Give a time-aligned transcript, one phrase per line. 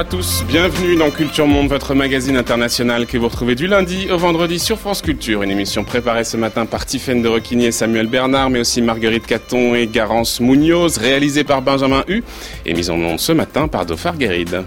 [0.00, 4.16] À tous, bienvenue dans Culture Monde, votre magazine international que vous retrouvez du lundi au
[4.16, 5.42] vendredi sur France Culture.
[5.42, 9.26] Une émission préparée ce matin par Tiffaine de Requigny et Samuel Bernard, mais aussi Marguerite
[9.26, 12.24] Caton et Garance Munoz, réalisée par Benjamin Hu
[12.64, 14.64] et mise en nom ce matin par Dauphar Guéride.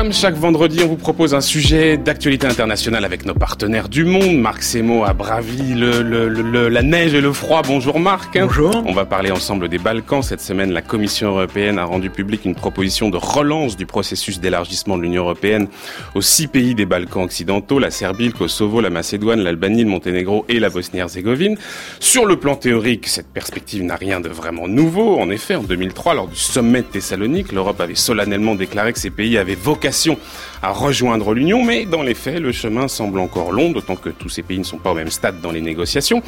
[0.00, 4.38] Comme chaque vendredi, on vous propose un sujet d'actualité internationale avec nos partenaires du monde.
[4.38, 7.60] Marc Semo a bravi le, le, le, la neige et le froid.
[7.60, 8.38] Bonjour Marc.
[8.40, 8.82] Bonjour.
[8.86, 10.22] On va parler ensemble des Balkans.
[10.22, 14.96] Cette semaine, la Commission européenne a rendu public une proposition de relance du processus d'élargissement
[14.96, 15.68] de l'Union européenne
[16.14, 20.46] aux six pays des Balkans occidentaux, la Serbie, le Kosovo, la Macédoine, l'Albanie, le Monténégro
[20.48, 21.58] et la Bosnie-Herzégovine.
[21.98, 25.20] Sur le plan théorique, cette perspective n'a rien de vraiment nouveau.
[25.20, 29.10] En effet, en 2003, lors du sommet de Thessalonique, l'Europe avait solennellement déclaré que ces
[29.10, 29.89] pays avaient vocation
[30.62, 34.28] à rejoindre l'Union, mais dans les faits, le chemin semble encore long, d'autant que tous
[34.28, 36.22] ces pays ne sont pas au même stade dans les négociations.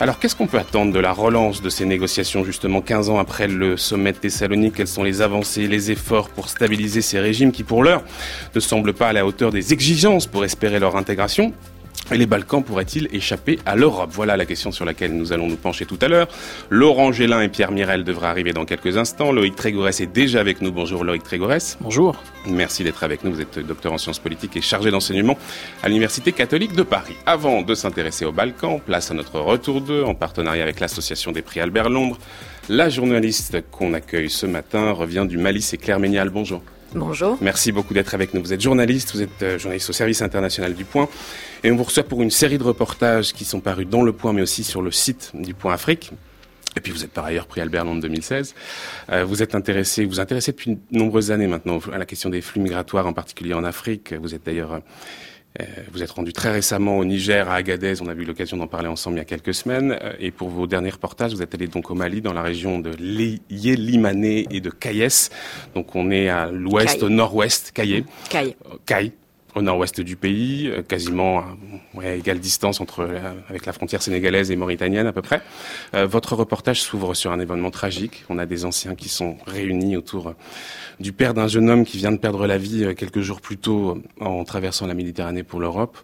[0.00, 3.48] Alors qu'est-ce qu'on peut attendre de la relance de ces négociations, justement 15 ans après
[3.48, 4.74] le sommet de Thessalonique?
[4.76, 8.02] Quelles sont les avancées, les efforts pour stabiliser ces régimes qui, pour l'heure,
[8.54, 11.52] ne semblent pas à la hauteur des exigences pour espérer leur intégration?
[12.10, 14.10] Et les Balkans pourraient-ils échapper à l'Europe?
[14.12, 16.28] Voilà la question sur laquelle nous allons nous pencher tout à l'heure.
[16.70, 19.32] Laurent Gélin et Pierre Mirel devraient arriver dans quelques instants.
[19.32, 20.72] Loïc Trégorès est déjà avec nous.
[20.72, 21.76] Bonjour Loïc Trégorès.
[21.80, 22.16] Bonjour.
[22.46, 23.32] Merci d'être avec nous.
[23.32, 25.36] Vous êtes docteur en sciences politiques et chargé d'enseignement
[25.82, 27.14] à l'Université catholique de Paris.
[27.26, 31.42] Avant de s'intéresser aux Balkans, place à notre retour d'eux en partenariat avec l'Association des
[31.42, 32.18] prix Albert Londres.
[32.68, 36.30] La journaliste qu'on accueille ce matin revient du Mali, c'est Claire Ménial.
[36.30, 36.62] Bonjour.
[36.94, 37.36] Bonjour.
[37.42, 38.40] Merci beaucoup d'être avec nous.
[38.40, 41.08] Vous êtes journaliste, vous êtes euh, journaliste au service international du Point.
[41.62, 44.32] Et on vous reçoit pour une série de reportages qui sont parus dans le Point,
[44.32, 46.12] mais aussi sur le site du Point Afrique.
[46.76, 48.54] Et puis vous êtes par ailleurs pris Albert Londres 2016.
[49.10, 52.40] Euh, vous êtes intéressé, vous, intéressez depuis de nombreuses années maintenant à la question des
[52.40, 54.14] flux migratoires, en particulier en Afrique.
[54.14, 54.80] Vous êtes d'ailleurs
[55.92, 58.00] vous êtes rendu très récemment au Niger, à Agadez.
[58.00, 59.98] On a eu l'occasion d'en parler ensemble il y a quelques semaines.
[60.02, 62.78] Euh, et pour vos derniers reportages, vous êtes allé donc au Mali, dans la région
[62.78, 62.92] de
[63.50, 65.30] Yélimané et de Kayes.
[65.74, 68.04] Donc on est à l'ouest, au nord-ouest, Kayé.
[68.86, 69.12] Caille.
[69.58, 71.42] Au nord-ouest du pays, euh, quasiment
[72.00, 75.42] à égale distance entre euh, avec la frontière sénégalaise et mauritanienne à peu près.
[75.94, 78.24] Euh, votre reportage s'ouvre sur un événement tragique.
[78.28, 80.34] On a des anciens qui sont réunis autour
[81.00, 84.00] du père d'un jeune homme qui vient de perdre la vie quelques jours plus tôt
[84.20, 85.98] en traversant la Méditerranée pour l'Europe.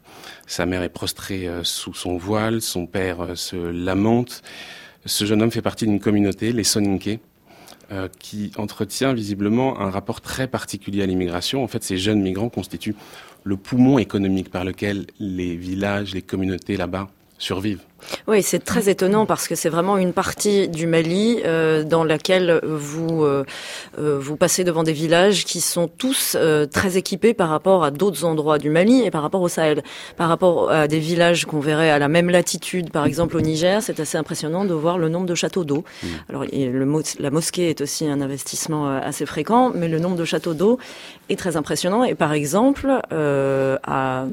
[0.48, 4.42] Sa mère est prostrée sous son voile, son père se lamente.
[5.06, 7.20] Ce jeune homme fait partie d'une communauté, les Soninké,
[7.92, 11.62] euh, qui entretient visiblement un rapport très particulier à l'immigration.
[11.62, 12.96] En fait, ces jeunes migrants constituent
[13.44, 17.84] le poumon économique par lequel les villages, les communautés là-bas survivent.
[18.26, 22.60] Oui, c'est très étonnant parce que c'est vraiment une partie du Mali euh, dans laquelle
[22.64, 23.44] vous euh,
[23.98, 27.90] euh, vous passez devant des villages qui sont tous euh, très équipés par rapport à
[27.90, 29.82] d'autres endroits du Mali et par rapport au Sahel.
[30.16, 33.82] Par rapport à des villages qu'on verrait à la même latitude, par exemple au Niger,
[33.82, 35.84] c'est assez impressionnant de voir le nombre de châteaux d'eau.
[36.02, 36.06] Mmh.
[36.28, 40.54] Alors le, la mosquée est aussi un investissement assez fréquent, mais le nombre de châteaux
[40.54, 40.78] d'eau
[41.28, 42.04] est très impressionnant.
[42.04, 44.24] Et par exemple à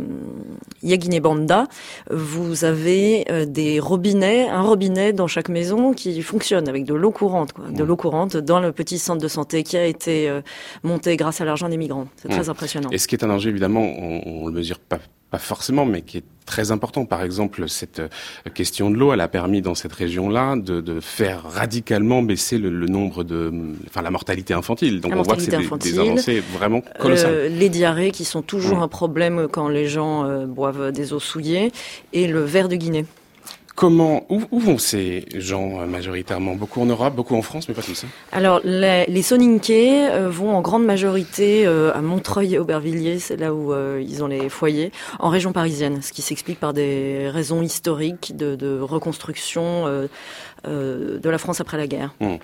[0.83, 1.67] Yaguinebanda,
[2.09, 7.11] vous avez des des robinets, un robinet dans chaque maison qui fonctionne avec de l'eau
[7.11, 10.41] courante, quoi, de l'eau courante dans le petit centre de santé qui a été euh,
[10.83, 12.07] monté grâce à l'argent des migrants.
[12.17, 12.89] C'est très impressionnant.
[12.91, 14.99] Et ce qui est un danger, évidemment, on, on le mesure pas
[15.31, 17.05] pas forcément, mais qui est très important.
[17.05, 18.09] Par exemple, cette euh,
[18.53, 22.69] question de l'eau, elle a permis dans cette région-là de, de, faire radicalement baisser le,
[22.69, 23.51] le, nombre de,
[23.87, 24.99] enfin, la mortalité infantile.
[24.99, 27.31] Donc la on voit que c'est des, des, avancées vraiment colossales.
[27.33, 28.83] Euh, les diarrhées qui sont toujours mmh.
[28.83, 31.71] un problème quand les gens euh, boivent des eaux souillées
[32.11, 33.05] et le ver de Guinée.
[33.75, 36.55] Comment, où, où, vont ces gens euh, majoritairement?
[36.55, 38.03] Beaucoup en Europe, beaucoup en France, mais pas tous.
[38.03, 38.07] Hein?
[38.31, 43.37] Alors, les, les Soninké euh, vont en grande majorité euh, à Montreuil et Aubervilliers, c'est
[43.37, 47.29] là où euh, ils ont les foyers, en région parisienne, ce qui s'explique par des
[47.29, 49.85] raisons historiques de, de reconstruction
[50.65, 52.13] de la France après la guerre.
[52.19, 52.35] Mmh.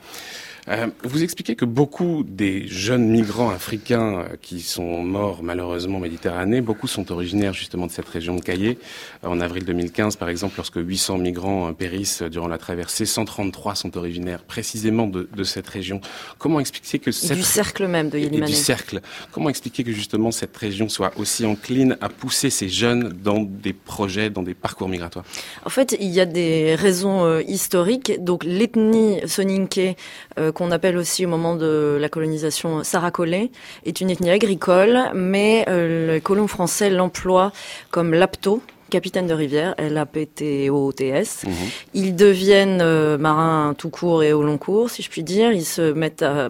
[0.69, 6.01] Euh, vous expliquez que beaucoup des jeunes migrants africains euh, qui sont morts malheureusement en
[6.01, 8.77] Méditerranée, beaucoup sont originaires justement de cette région de Caillé.
[9.23, 13.97] Euh, en avril 2015, par exemple, lorsque 800 migrants périssent durant la traversée, 133 sont
[13.97, 16.01] originaires précisément de, de cette région.
[16.37, 17.37] Comment expliquer que cette...
[17.37, 18.51] du cercle même de Yélimané.
[18.51, 19.01] Du cercle.
[19.31, 23.73] Comment expliquer que justement cette région soit aussi encline à pousser ces jeunes dans des
[23.73, 25.25] projets, dans des parcours migratoires?
[25.65, 28.21] En fait, il y a des raisons euh, historiques.
[28.21, 29.95] Donc l'ethnie soninké
[30.37, 33.51] euh, qu'on appelle aussi au moment de la colonisation Saracolais,
[33.85, 37.51] est une ethnie agricole, mais euh, les colons français l'emploient
[37.91, 41.43] comme lapto, capitaine de rivière, L-A-P-T-O-T-S.
[41.45, 41.53] Mhm.
[41.93, 45.51] Ils deviennent euh, marins tout court et au long cours, si je puis dire.
[45.51, 46.49] Ils se mettent à euh,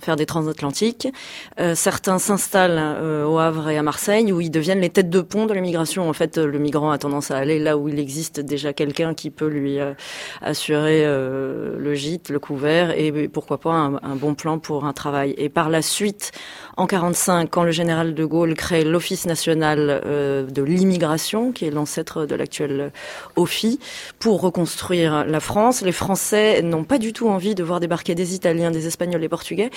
[0.00, 1.08] faire des transatlantiques.
[1.60, 2.80] Euh, certains s'installent
[3.26, 6.08] au Havre et à Marseille, où ils deviennent les têtes de pont de l'immigration.
[6.08, 9.30] En fait, le migrant a tendance à aller là où il existe déjà quelqu'un qui
[9.30, 9.78] peut lui
[10.40, 15.34] assurer le gîte, le couvert et pourquoi pas un, un, bon plan pour un travail.
[15.38, 16.32] Et par la suite,
[16.76, 22.26] en 45, quand le général de Gaulle crée l'Office national de l'immigration, qui est l'ancêtre
[22.26, 22.92] de l'actuel
[23.36, 23.78] OFI,
[24.18, 25.82] pour reconstruire la France.
[25.82, 29.28] Les Français n'ont pas du tout envie de voir débarquer des Italiens, des Espagnols, des
[29.28, 29.70] Portugais.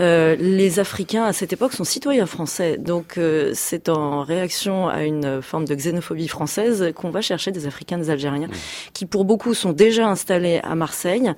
[0.00, 2.78] Euh, les Africains, à cette époque, sont citoyens français.
[2.78, 7.66] Donc, euh, c'est en réaction à une forme de xénophobie française qu'on va chercher des
[7.66, 8.48] Africains, des Algériens,
[8.92, 11.32] qui pour beaucoup sont déjà installés à Marseille.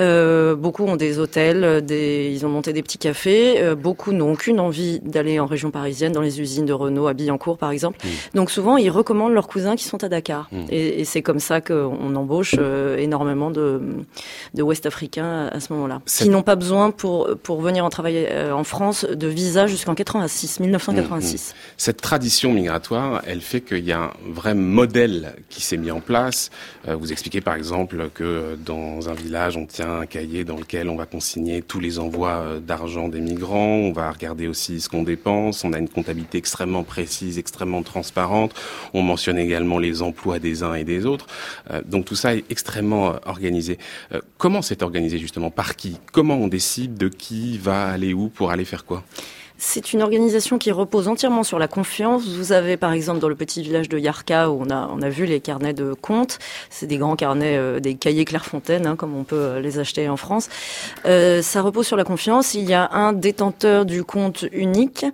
[0.00, 3.74] Euh, beaucoup ont des hôtels, des, ils ont monté des petits cafés.
[3.76, 7.58] Beaucoup n'ont aucune envie d'aller en région parisienne, dans les usines de Renault, à Billancourt,
[7.58, 7.98] par exemple.
[8.34, 10.48] Donc, souvent, ils recommandent leurs cousins qui sont à Dakar.
[10.52, 10.66] Hmm.
[10.70, 13.80] Et, et c'est comme ça qu'on embauche euh, énormément de,
[14.54, 18.54] de Ouest-Africains à ce moment-là, qui n'ont pas besoin pour, pour venir en travailler euh,
[18.54, 21.32] en France de visa jusqu'en 86, 1986.
[21.32, 21.72] Hmm, hmm.
[21.76, 26.00] Cette tradition migratoire, elle fait qu'il y a un vrai modèle qui s'est mis en
[26.00, 26.50] place.
[26.86, 30.88] Euh, vous expliquez par exemple que dans un village, on tient un cahier dans lequel
[30.88, 35.02] on va consigner tous les envois d'argent des migrants, on va regarder aussi ce qu'on
[35.02, 38.54] dépense, on a une comptabilité extrêmement précise, extrêmement transparente,
[38.94, 41.26] on mentionne également les emplois des uns et des autres.
[41.70, 43.78] Euh, donc tout ça est extrêmement euh, organisé.
[44.12, 45.50] Euh, comment c'est organisé justement?
[45.50, 45.98] Par qui?
[46.12, 49.02] Comment on décide de qui va aller où pour aller faire quoi?
[49.64, 52.26] C'est une organisation qui repose entièrement sur la confiance.
[52.26, 55.08] Vous avez par exemple dans le petit village de Yarka où on a, on a
[55.08, 56.40] vu les carnets de comptes.
[56.68, 60.48] C'est des grands carnets, des cahiers Clairefontaine, hein, comme on peut les acheter en France.
[61.04, 62.54] ça repose sur la confiance.
[62.54, 65.06] Il y a un détenteur du compte unique.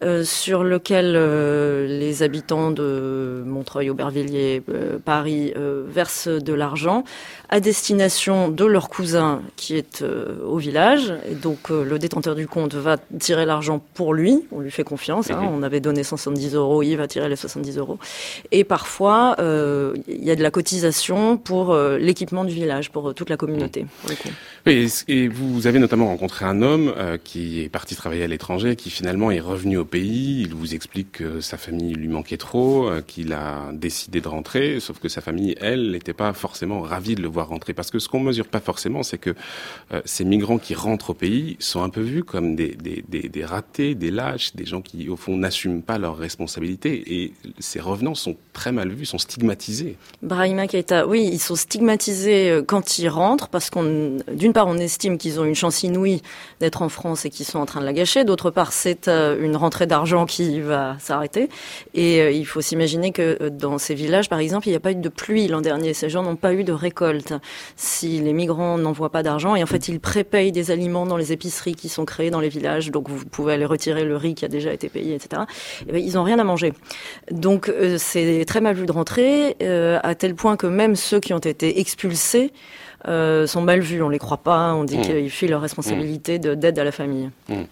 [0.00, 5.52] Euh, sur lequel euh, les habitants de Montreuil, Aubervilliers, euh, Paris
[5.88, 7.02] versent de l'argent
[7.48, 10.04] à destination de leur cousin qui est
[10.46, 11.14] au village.
[11.28, 15.30] Et donc le détenteur du compte va tirer l'argent pour lui, on lui fait confiance,
[15.30, 15.40] hein.
[15.50, 17.98] on avait donné 170 euros, il va tirer les 70 euros.
[18.52, 23.36] Et parfois, il y a de la cotisation pour l'équipement du village, pour toute la
[23.36, 23.86] communauté.
[24.66, 26.94] Et vous avez notamment rencontré un homme
[27.24, 31.12] qui est parti travailler à l'étranger, qui finalement est revenu au pays, il vous explique
[31.12, 35.20] que sa famille lui manquait trop, euh, qu'il a décidé de rentrer, sauf que sa
[35.20, 37.72] famille, elle, n'était pas forcément ravie de le voir rentrer.
[37.72, 39.34] Parce que ce qu'on mesure pas forcément, c'est que
[39.92, 42.76] euh, ces migrants qui rentrent au pays sont un peu vus comme des,
[43.44, 47.22] ratés, des lâches, des gens qui, au fond, n'assument pas leurs responsabilités.
[47.22, 49.96] Et ces revenants sont très mal vus, sont stigmatisés.
[50.22, 55.18] Brahima Keita, oui, ils sont stigmatisés euh, quand ils rentrent, parce qu'on, d'une on estime
[55.18, 56.22] qu'ils ont une chance inouïe
[56.60, 58.24] d'être en France et qu'ils sont en train de la gâcher.
[58.24, 61.48] D'autre part, c'est une rentrée d'argent qui va s'arrêter.
[61.94, 64.80] Et euh, il faut s'imaginer que euh, dans ces villages, par exemple, il n'y a
[64.80, 65.94] pas eu de pluie l'an dernier.
[65.94, 67.34] Ces gens n'ont pas eu de récolte.
[67.76, 71.32] Si les migrants n'envoient pas d'argent, et en fait, ils prépayent des aliments dans les
[71.32, 74.44] épiceries qui sont créées dans les villages, donc vous pouvez aller retirer le riz qui
[74.44, 75.42] a déjà été payé, etc.
[75.88, 76.72] Et bien, ils n'ont rien à manger.
[77.30, 79.56] Donc, c'est très mal vu de rentrer,
[80.02, 82.52] à tel point que même ceux qui ont été expulsés
[83.06, 84.02] euh, sont mal vus.
[84.02, 84.74] On les croit pas.
[84.74, 85.02] On dit mmh.
[85.02, 86.54] qu'ils fuient leur responsabilité mmh.
[86.56, 87.30] d'aide à la famille.
[87.48, 87.62] Mmh.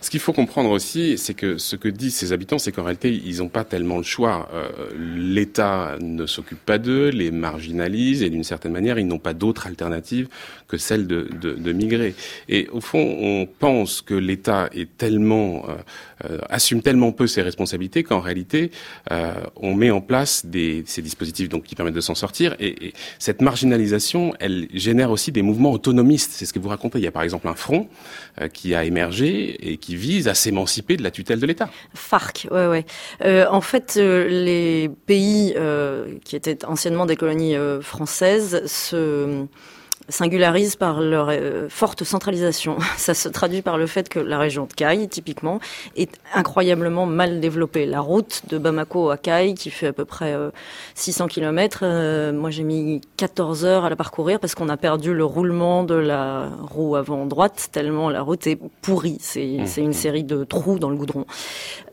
[0.00, 3.10] Ce qu'il faut comprendre aussi, c'est que ce que disent ces habitants, c'est qu'en réalité,
[3.12, 4.48] ils n'ont pas tellement le choix.
[4.54, 9.34] Euh, L'État ne s'occupe pas d'eux, les marginalise, et d'une certaine manière, ils n'ont pas
[9.34, 10.28] d'autre alternative
[10.68, 12.14] que celle de, de, de, migrer.
[12.48, 15.74] Et au fond, on pense que l'État est tellement euh,
[16.24, 18.70] euh assume tellement peu ses responsabilités qu'en réalité,
[19.10, 22.54] euh, on met en place des, ces dispositifs donc qui permettent de s'en sortir.
[22.60, 26.32] Et, et cette marginalisation, elle génère aussi des mouvements autonomistes.
[26.32, 26.98] C'est ce que vous racontez.
[26.98, 27.88] Il y a par exemple un front
[28.40, 31.70] euh, qui a émergé et qui vise à s'émanciper de la tutelle de l'État.
[31.94, 32.84] FARC, ouais, ouais.
[33.24, 35.54] Euh, en fait, euh, les pays
[36.24, 39.46] qui étaient anciennement des colonies françaises se
[40.08, 42.78] singularisent par leur euh, forte centralisation.
[42.96, 45.60] Ça se traduit par le fait que la région de Caille, typiquement,
[45.96, 47.86] est incroyablement mal développée.
[47.86, 50.34] La route de Bamako à Caille, qui fait à peu près
[50.94, 54.76] 600 euh, km, euh, moi j'ai mis 14 heures à la parcourir parce qu'on a
[54.76, 59.18] perdu le roulement de la roue avant droite, tellement la route est pourrie.
[59.20, 59.80] C'est mmh.
[59.80, 61.26] une série de trous dans le goudron.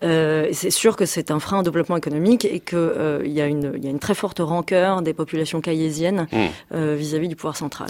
[0.04, 3.42] Euh, c'est sûr que c'est un frein au développement économique et qu'il il y, y,
[3.42, 6.78] a une très forte rancœur des populations caillésiennes mmh.
[6.94, 7.90] vis-à-vis -vis du pouvoir central.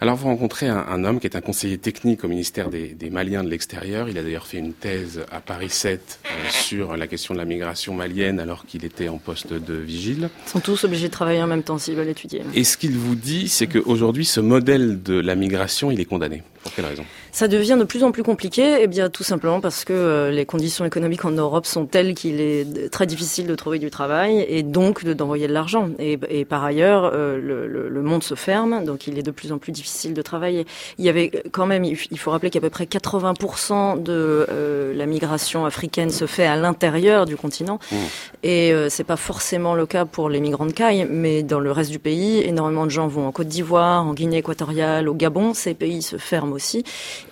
[0.00, 3.48] Alors vous rencontrez un, homme qui est un conseiller technique au ministère des, Maliens de
[3.48, 4.08] l'extérieur.
[4.08, 7.44] Il a d'ailleurs fait une thèse à Paris 7 euh, sur la question de la
[7.44, 10.30] migration malienne alors qu'il était en poste de vigile.
[10.46, 12.42] Ils sont tous obligés de travailler en même temps s'ils veulent étudier.
[12.54, 16.42] Et ce qu'il vous dit, c'est qu'aujourd'hui, ce modèle de la migration, il est condamné.
[16.64, 17.04] Pour quelle raison?
[17.30, 20.46] Ça devient de plus en plus compliqué, eh bien tout simplement parce que euh, les
[20.46, 24.62] conditions économiques en Europe sont telles qu'il est très difficile de trouver du travail et
[24.62, 25.90] donc d'envoyer de, l'argent.
[25.98, 29.72] Et, par ailleurs, euh, le, monde se ferme, donc il est de plus en plus
[29.72, 29.83] difficile
[30.14, 30.66] de travailler.
[30.98, 35.06] Il y avait quand même, il faut rappeler qu'à peu près 80% de euh, la
[35.06, 37.96] migration africaine se fait à l'intérieur du continent, mmh.
[38.42, 41.90] et c'est pas forcément le cas pour les migrants de caille, mais dans le reste
[41.90, 45.54] du pays, énormément de gens vont en Côte d'Ivoire, en Guinée équatoriale, au Gabon.
[45.54, 46.84] Ces pays se ferment aussi.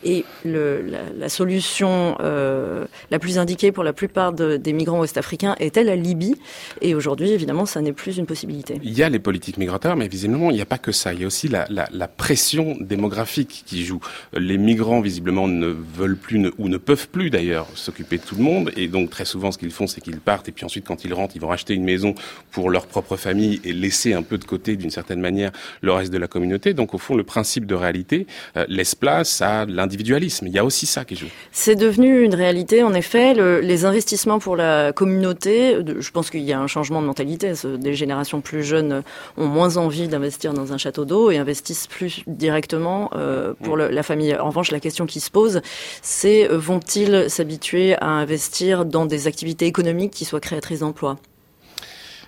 [0.05, 0.85] Et le,
[1.17, 6.37] la, solution euh, la plus indiquée pour la plupart des migrants ouest-africains était la Libye.
[6.81, 8.81] Et aujourd'hui, évidemment, ça n'est plus une possibilité.
[8.83, 11.13] Il y a les politiques migratoires, mais visiblement, il n'y a pas que ça.
[11.13, 12.42] Il y a aussi la, la, pression
[12.81, 14.01] démographique qui joue.
[14.33, 18.43] Les migrants, visiblement, ne veulent plus ou ne peuvent plus, d'ailleurs, s'occuper de tout le
[18.43, 18.73] monde.
[18.77, 20.49] Et donc, très souvent, ce qu'ils font, c'est qu'ils partent.
[20.49, 22.15] Et puis ensuite, quand ils rentrent, ils vont acheter une maison
[22.51, 26.13] pour leur propre famille et laisser un peu de côté, d'une certaine manière, le reste
[26.13, 26.75] de la communauté.
[26.75, 30.47] Donc, au fond, le principe de réalité euh, laisse place à l'individualisme.
[30.47, 31.29] Il y a aussi ça qui joue.
[31.51, 33.35] C'est devenu une réalité, en effet.
[33.63, 37.53] les investissements pour la communauté, je pense qu'il y a un changement de mentalité.
[37.79, 39.03] Des générations plus jeunes
[39.37, 44.03] ont moins envie d'investir dans un château d'eau et investissent plus directement euh, pour la
[44.03, 44.35] famille.
[44.37, 45.61] En revanche, la question qui se pose,
[46.03, 51.17] c'est vont-ils s'habituer à investir dans des activités économiques qui soient créatrices d'emplois?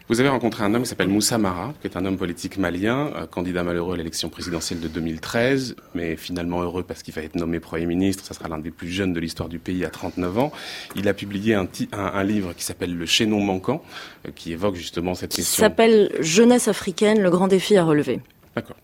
[0.08, 3.10] Vous avez rencontré un homme qui s'appelle Moussa Mara, qui est un homme politique malien,
[3.16, 7.36] euh, candidat malheureux à l'élection présidentielle de 2013, mais finalement heureux parce qu'il va être
[7.36, 8.22] nommé Premier ministre.
[8.22, 10.52] Ça sera l'un des plus jeunes de l'histoire du pays à 39 ans.
[10.94, 13.82] Il a publié un, un, livre qui s'appelle Le chaînon manquant,
[14.28, 15.64] euh, qui évoque justement cette question.
[15.64, 18.20] Il s'appelle Jeunesse africaine, le grand défi à relever.
[18.54, 18.76] D'accord.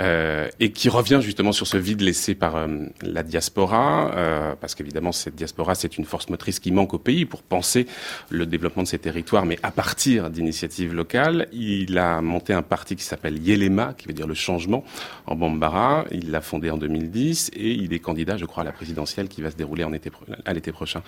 [0.00, 2.66] Euh, et qui revient justement sur ce vide laissé par euh,
[3.02, 7.24] la diaspora, euh, parce qu'évidemment cette diaspora c'est une force motrice qui manque au pays
[7.24, 7.86] pour penser
[8.28, 11.48] le développement de ces territoires, mais à partir d'initiatives locales.
[11.52, 14.84] Il a monté un parti qui s'appelle Yelema, qui veut dire le changement,
[15.26, 16.06] en Bambara.
[16.10, 19.42] Il l'a fondé en 2010 et il est candidat, je crois, à la présidentielle qui
[19.42, 20.10] va se dérouler en été,
[20.44, 21.02] à l'été prochain.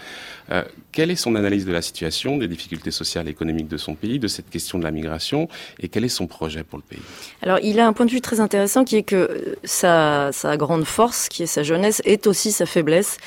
[0.93, 4.19] quelle est son analyse de la situation, des difficultés sociales et économiques de son pays,
[4.19, 5.49] de cette question de la migration,
[5.81, 7.03] et quel est son projet pour le pays?
[7.43, 11.29] Alors il a un point de vue très intéressant qui est que sa, grande force,
[11.29, 13.19] qui est sa jeunesse, est aussi sa faiblesse,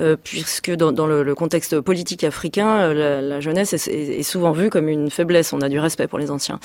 [0.00, 5.10] euh, puisque dans, le, contexte politique africain, euh, la, jeunesse est, souvent vue comme une
[5.10, 5.52] faiblesse.
[5.52, 6.58] On a du respect pour les anciens.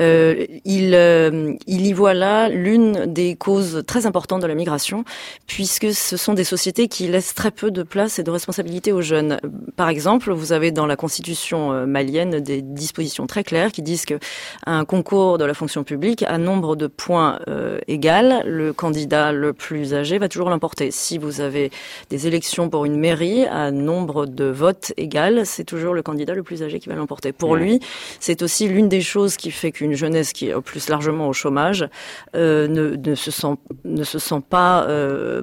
[0.00, 0.94] Euh, il,
[1.66, 5.04] y voit là l'une des causes très importantes de la migration,
[5.46, 9.02] puisque ce sont des sociétés qui laissent très peu de place et de responsabilité aux
[9.02, 9.40] jeunes.
[9.76, 14.18] Par exemple, vous avez dans la constitution malienne des dispositions très claires qui disent que
[14.66, 17.38] un concours de la fonction publique a nombre de points
[17.88, 20.90] égal, le candidat le plus âgé va toujours l'emporter.
[20.90, 21.70] Si vous avez
[22.08, 26.42] des élections pour une mairie à nombre de votes égal, c'est toujours le candidat le
[26.42, 27.32] plus âgé qui va l'emporter.
[27.32, 27.80] Pour lui,
[28.18, 31.88] c'est aussi l'une des choses qui fait qu'une jeunesse qui est plus largement au chômage
[32.34, 35.42] euh, ne, ne, se sent ne se sent pas euh,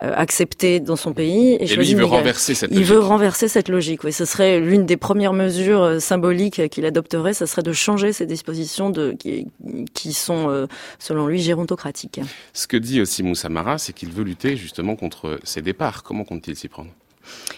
[0.00, 1.56] accepté dans son pays.
[1.60, 2.86] Et, lui, il veut renverser cette logique.
[2.86, 4.04] Il veut renverser cette logique.
[4.04, 7.34] Oui, ce serait l'une des premières mesures euh, symboliques qu'il adopterait.
[7.34, 9.46] Ce serait de changer ces dispositions de, qui,
[9.94, 10.66] qui sont, euh,
[10.98, 12.20] selon lui, gérontocratiques.
[12.52, 16.02] Ce que dit aussi Moussa Mara, c'est qu'il veut lutter justement contre ces départs.
[16.02, 16.90] Comment compte-t-il s'y prendre?
[16.90, 17.03] euh,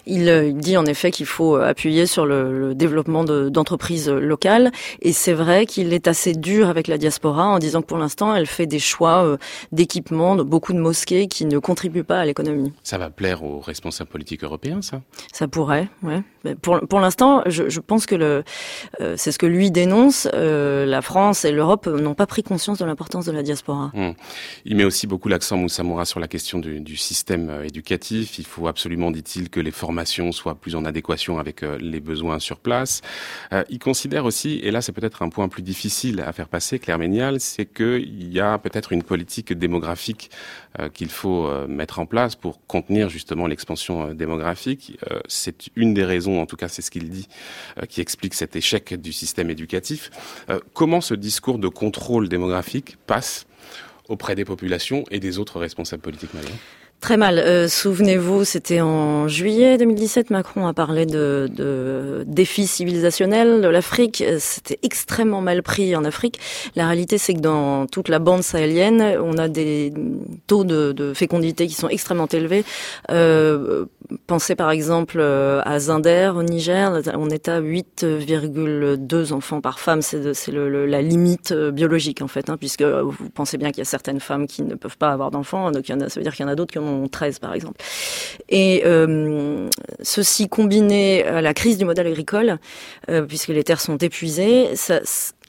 [0.06, 4.70] il, dit en effet qu'il faut appuyer sur le, développement d'entreprises locales
[5.00, 8.34] et c'est vrai qu'il est assez dur avec la diaspora en disant que pour l'instant
[8.34, 9.36] elle fait des choix euh,
[9.72, 12.72] d'équipement, de beaucoup de mosquées qui ne contribuent pas à l'économie.
[12.82, 15.02] Ça va plaire aux responsables politiques européens, ça?
[15.32, 16.22] Ça pourrait, ouais.
[16.62, 18.44] pour pour l'instant, je, je, pense que le
[19.00, 20.28] euh, c'est ce que lui dénonce.
[20.32, 23.90] la France et l'Europe n'ont pas pris conscience de l'importance de la diaspora.
[23.94, 24.14] Hum.
[24.64, 28.38] Il met aussi beaucoup l'accent Moussa Moura sur la question du, du système éducatif.
[28.38, 32.38] Il faut absolument, dit-il, que les formations soient plus en adéquation avec euh, les besoins
[32.38, 33.00] sur place.
[33.54, 36.78] Euh, il considère aussi, et là c'est peut-être un point plus difficile à faire passer,
[36.78, 40.30] Claire Ménial, c'est qu'il y a peut-être une politique démographique
[40.78, 44.98] euh, qu'il faut mettre en place pour contenir justement l'expansion démographique.
[45.26, 47.28] c'est une des raisons, en tout cas c'est ce qu'il dit,
[47.88, 50.10] qui explique cet échec du système éducatif.
[50.74, 53.46] comment ce discours de contrôle démographique passe
[54.08, 56.58] auprès des populations et des autres responsables politiques maliens
[57.00, 57.38] Très mal.
[57.38, 64.24] Euh, souvenez-vous, c'était en juillet 2017, Macron a parlé de, de défis civilisationnels de l'Afrique.
[64.38, 66.40] C'était extrêmement mal pris en Afrique.
[66.74, 69.92] La réalité, c'est que dans toute la bande sahélienne, on a des
[70.46, 72.64] taux de, fécondité qui sont extrêmement élevés.
[73.10, 73.84] Euh,
[74.26, 80.02] pensez par exemple euh, à Zinder au Niger, on est à 8,2 enfants par femme.
[80.02, 83.86] C'est la limite euh, biologique en fait, hein, puisque vous pensez bien qu'il y a
[83.86, 86.52] certaines femmes qui ne peuvent pas avoir d'enfants, donc ça veut dire qu'il y en
[86.52, 87.80] a d'autres qui ont 13 par exemple.
[88.48, 89.68] Et euh,
[90.02, 92.58] ceci combiné à la crise du modèle agricole,
[93.10, 95.00] euh, puisque les terres sont épuisées, ça,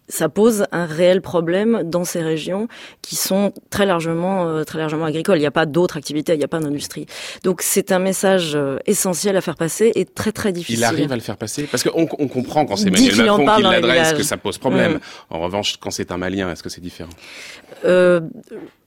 [0.10, 2.68] ça pose un réel problème dans ces régions
[3.02, 5.38] qui sont très largement, euh, très largement agricoles.
[5.38, 7.06] Il n'y a pas d'autres activités, il n'y a pas d'industrie.
[7.44, 10.80] Donc c'est un message essentiel à faire passer et très très difficile.
[10.80, 13.62] Il arrive à le faire passer parce qu'on on comprend quand c'est Emmanuel Macron qui
[13.64, 14.94] l'adresse que ça pose problème.
[14.94, 15.00] Mm.
[15.30, 17.12] En revanche, quand c'est un Malien, est-ce que c'est différent?
[17.86, 18.22] Euh,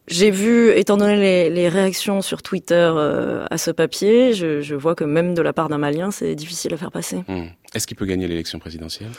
[0.09, 4.75] j'ai vu, étant donné les, les, réactions sur Twitter euh, à ce papier, je, je,
[4.75, 7.19] vois que même de la part d'un Malien, c'est difficile à faire passer.
[7.29, 7.47] Hmm.
[7.75, 9.11] Est-ce qu'il peut gagner l'élection présidentielle?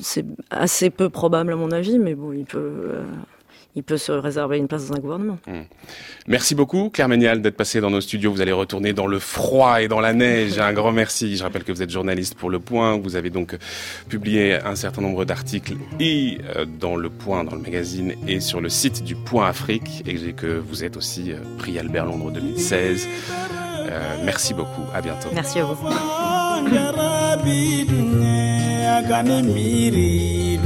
[0.00, 2.58] C'est assez peu probable à mon avis, mais bon, il peut.
[2.58, 3.04] Euh,
[3.76, 5.38] il peut se réserver une place dans un gouvernement.
[5.46, 5.62] Hmm.
[6.26, 8.32] Merci beaucoup, Claire Ménial, d'être passée dans nos studios.
[8.32, 10.58] Vous allez retourner dans le froid et dans la neige.
[10.58, 11.36] Un grand merci.
[11.36, 12.98] Je rappelle que vous êtes journaliste pour Le Point.
[12.98, 13.56] Vous avez donc
[14.08, 18.60] publié un certain nombre d'articles et euh, dans Le Point, dans le magazine, et sur
[18.60, 23.08] le site du Point Afrique, et que vous êtes aussi euh, prix Albert Londres 2016.
[23.90, 24.82] Euh, merci beaucoup.
[24.94, 25.28] À bientôt.
[25.32, 25.76] Merci à vous.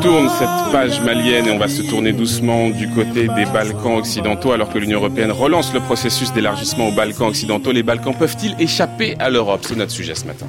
[0.00, 4.52] tourne cette page malienne et on va se tourner doucement du côté des Balkans occidentaux
[4.52, 7.70] alors que l'Union européenne relance le processus d'élargissement aux Balkans occidentaux.
[7.70, 9.60] Les Balkans peuvent-ils échapper à l'Europe?
[9.62, 10.46] C'est notre sujet ce matin.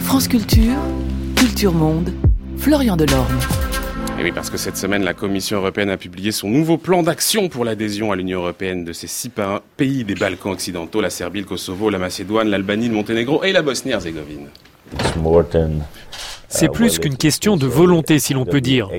[0.00, 0.78] France Culture,
[1.36, 2.14] Culture Monde,
[2.56, 3.38] Florian Delorme.
[4.18, 7.48] Et oui, parce que cette semaine, la Commission européenne a publié son nouveau plan d'action
[7.48, 9.30] pour l'adhésion à l'Union européenne de ces six
[9.76, 13.60] pays des Balkans occidentaux, la Serbie, le Kosovo, la Macédoine, l'Albanie, le Monténégro et la
[13.60, 14.46] Bosnie-Herzégovine.
[16.50, 18.90] C'est plus qu'une question de volonté, si l'on peut dire.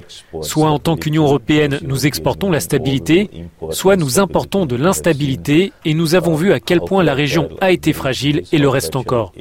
[0.41, 3.29] Soit en tant qu'Union européenne, nous exportons la stabilité,
[3.72, 7.72] soit nous importons de l'instabilité, et nous avons vu à quel point la région a
[7.72, 9.34] été fragile et le reste encore.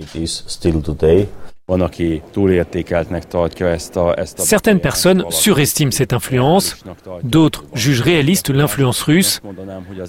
[4.37, 6.85] Certaines personnes surestiment cette influence,
[7.23, 9.41] d'autres jugent réaliste l'influence russe.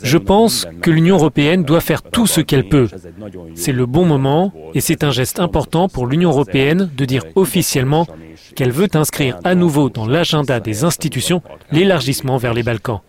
[0.01, 2.87] Je pense que l'Union européenne doit faire tout ce qu'elle peut.
[3.55, 8.07] C'est le bon moment et c'est un geste important pour l'Union européenne de dire officiellement
[8.55, 13.01] qu'elle veut inscrire à nouveau dans l'agenda des institutions l'élargissement vers les Balkans.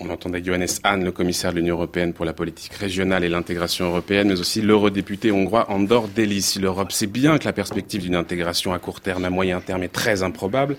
[0.00, 3.86] On entendait Johannes Hahn, le commissaire de l'Union européenne pour la politique régionale et l'intégration
[3.86, 6.56] européenne, mais aussi l'eurodéputé hongrois Andor Delis.
[6.60, 9.92] L'Europe sait bien que la perspective d'une intégration à court terme, à moyen terme est
[9.92, 10.76] très improbable.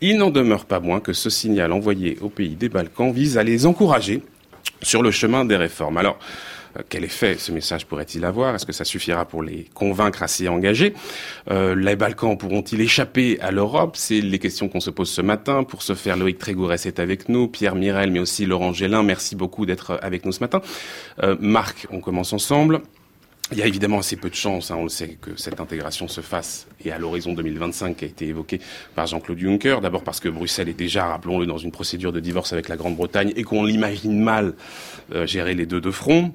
[0.00, 3.42] Il n'en demeure pas moins que ce signal envoyé aux pays des Balkans vise à
[3.42, 4.22] les encourager
[4.80, 5.98] sur le chemin des réformes.
[5.98, 6.18] Alors,
[6.88, 8.54] quel effet ce message pourrait-il avoir?
[8.54, 10.94] Est-ce que ça suffira pour les convaincre à s'y engager?
[11.50, 13.96] Euh, Les Balkans pourront-ils échapper à l'Europe?
[13.96, 15.64] C'est les questions qu'on se pose ce matin.
[15.64, 19.02] Pour ce faire, Loïc Trégourès est avec nous, Pierre Mirel, mais aussi Laurent Gélin.
[19.02, 20.60] Merci beaucoup d'être avec nous ce matin.
[21.22, 22.82] Euh, Marc, on commence ensemble.
[23.52, 26.08] Il y a évidemment assez peu de chances, hein, on le sait, que cette intégration
[26.08, 28.60] se fasse et à l'horizon 2025 qui a été évoqué
[28.94, 29.82] par Jean-Claude Juncker.
[29.82, 33.34] D'abord parce que Bruxelles est déjà, rappelons-le, dans une procédure de divorce avec la Grande-Bretagne
[33.36, 34.54] et qu'on l'imagine mal
[35.14, 36.32] euh, gérer les deux de front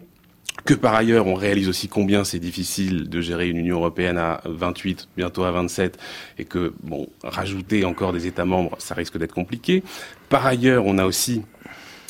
[0.65, 4.41] que par ailleurs on réalise aussi combien c'est difficile de gérer une Union européenne à
[4.45, 5.97] 28, bientôt à 27,
[6.37, 9.83] et que bon, rajouter encore des États membres, ça risque d'être compliqué.
[10.29, 11.43] Par ailleurs, on a aussi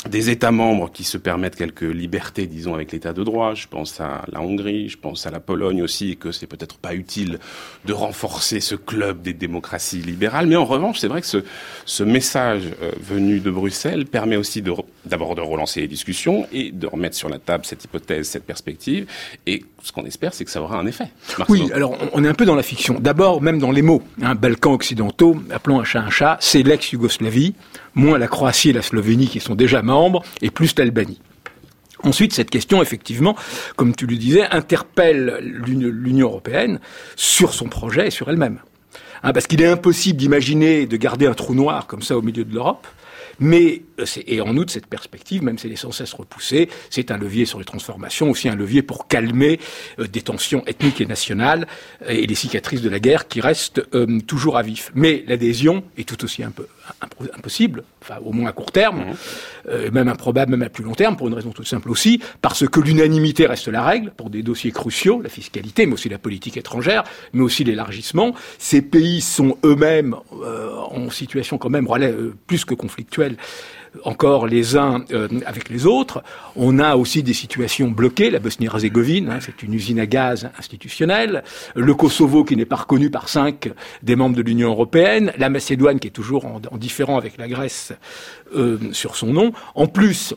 [0.08, 3.54] des États membres qui se permettent quelques libertés, disons, avec l'État de droit.
[3.54, 6.96] Je pense à la Hongrie, je pense à la Pologne aussi, que c'est peut-être pas
[6.96, 7.39] utile
[7.86, 10.48] de renforcer ce club des démocraties libérales.
[10.48, 11.43] Mais en revanche, c'est vrai que ce,
[11.86, 16.88] ce message euh, venu de Bruxelles permet aussi d'abord de, relancer les discussions et de
[16.88, 19.08] remettre sur la table cette hypothèse, cette perspective.
[19.46, 21.08] Et ce qu'on espère, c'est que ça aura un effet.
[21.50, 23.00] oui, alors on est un peu dans la fiction.
[23.00, 24.02] D'abord, même dans les mots.
[24.22, 27.54] Hein, Balkans occidentaux, appelons un chat un chat, c'est l'ex-Yougoslavie
[27.97, 31.19] moins la Croatie et la Slovénie qui sont déjà membres, et plus l'Albanie.
[32.03, 33.36] Ensuite, cette question, effectivement,
[33.75, 36.79] comme tu le disais, interpelle l'Union européenne
[37.15, 38.60] sur son projet et sur elle-même.
[39.23, 42.45] Hein, parce qu'il est impossible d'imaginer de garder un trou noir comme ça au milieu
[42.45, 42.86] de l'Europe,
[43.39, 47.12] Mais, euh, et en outre, cette perspective, même si elle est sans cesse repoussée, c'est
[47.12, 49.60] un levier sur les transformations, aussi un levier pour calmer
[49.99, 51.67] euh, des tensions ethniques et nationales
[52.07, 53.81] et les cicatrices de la guerre qui restent
[54.27, 54.91] toujours à vif.
[54.93, 56.67] Mais l'adhésion est tout aussi un peu
[57.36, 59.89] impossible, enfin au moins à court terme, mmh.
[59.91, 62.80] même improbable, même à plus long terme, pour une raison toute simple aussi, parce que
[62.80, 67.04] l'unanimité reste la règle pour des dossiers cruciaux, la fiscalité, mais aussi la politique étrangère,
[67.34, 68.34] mais aussi l'élargissement.
[68.58, 71.88] Ces pays sont eux-mêmes en situation quand même
[72.47, 73.38] plus que conflictuelle
[74.04, 76.23] encore les uns euh, avec les autres.
[76.56, 78.30] On a aussi des situations bloquées.
[78.30, 81.43] La Bosnie-Herzégovine, hein, c'est une usine à gaz institutionnelle.
[81.76, 83.69] Le Kosovo qui n'est pas reconnu par cinq
[84.04, 85.32] des membres de l'Union européenne.
[85.38, 87.93] La Macédoine qui est toujours en, différent avec la Grèce
[88.56, 89.52] euh, sur son nom.
[89.76, 90.36] En plus,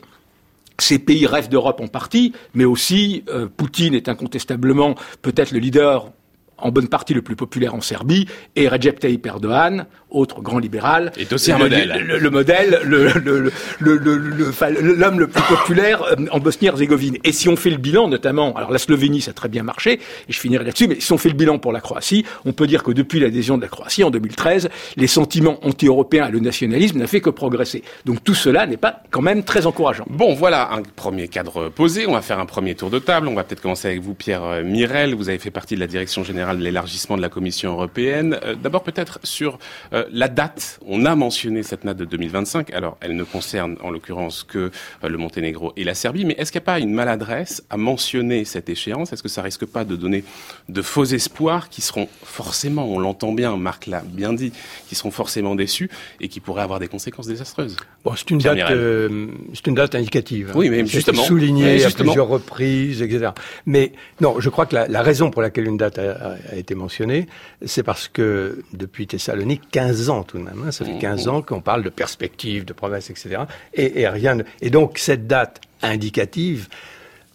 [0.77, 6.11] ces pays rêvent d'Europe en partie, mais aussi euh, Poutine est incontestablement peut-être le leader
[6.61, 11.11] en bonne partie le plus populaire en Serbie, et Recep Tayyip Erdogan, autre grand libéral.
[11.17, 12.05] Est aussi un modèle.
[12.07, 17.17] Le, modèle, l'homme le, plus populaire euh, en Bosnie-Herzégovine.
[17.23, 19.93] Et si on fait le bilan, notamment, alors la Slovénie, ça a très bien marché,
[19.93, 22.67] et je finirai là-dessus, mais si on fait le bilan pour la Croatie, on peut
[22.67, 26.99] dire que depuis l'adhésion de la Croatie en 2013, les sentiments anti-européens et le nationalisme
[26.99, 27.83] n'a fait que progresser.
[28.05, 30.05] Donc tout cela n'est pas quand même très encourageant.
[30.09, 32.05] Bon, voilà un premier cadre posé.
[32.07, 33.27] On va faire un premier tour de table.
[33.27, 35.15] On va peut-être commencer avec vous, Pierre euh, Mirel.
[35.15, 38.37] Vous avez fait partie de la direction générale de l'élargissement de la Commission européenne.
[38.43, 39.57] Euh, d'abord peut-être sur
[39.93, 40.79] euh, la date.
[40.85, 42.73] On a mentionné cette date de 2025.
[42.73, 44.71] Alors elle ne concerne en l'occurrence que
[45.03, 46.25] euh, le Monténégro et la Serbie.
[46.25, 49.13] Mais est-ce qu'il n'y a pas une maladresse à mentionner cette échéance?
[49.13, 50.23] Est-ce que ça risque pas de donner
[50.69, 54.51] de faux espoirs qui seront forcément, on l'entend bien, Marc l'a bien dit,
[54.87, 57.77] qui seront forcément déçus et qui pourraient avoir des conséquences désastreuses?
[58.03, 58.59] Bon, c'est une date,
[59.53, 60.51] c'est une date indicative.
[60.55, 63.31] Oui, mais justement, souligné à plusieurs reprises, etc.
[63.65, 66.75] Mais non, je crois que la, la raison pour laquelle une date a, a été
[66.75, 67.27] mentionné,
[67.65, 71.41] c'est parce que depuis Thessalonique, 15 ans tout de même, hein, ça fait 15 ans
[71.41, 73.43] qu'on parle de perspectives, de promesses, etc.
[73.73, 74.37] Et, rien.
[74.61, 76.67] Et donc cette date indicative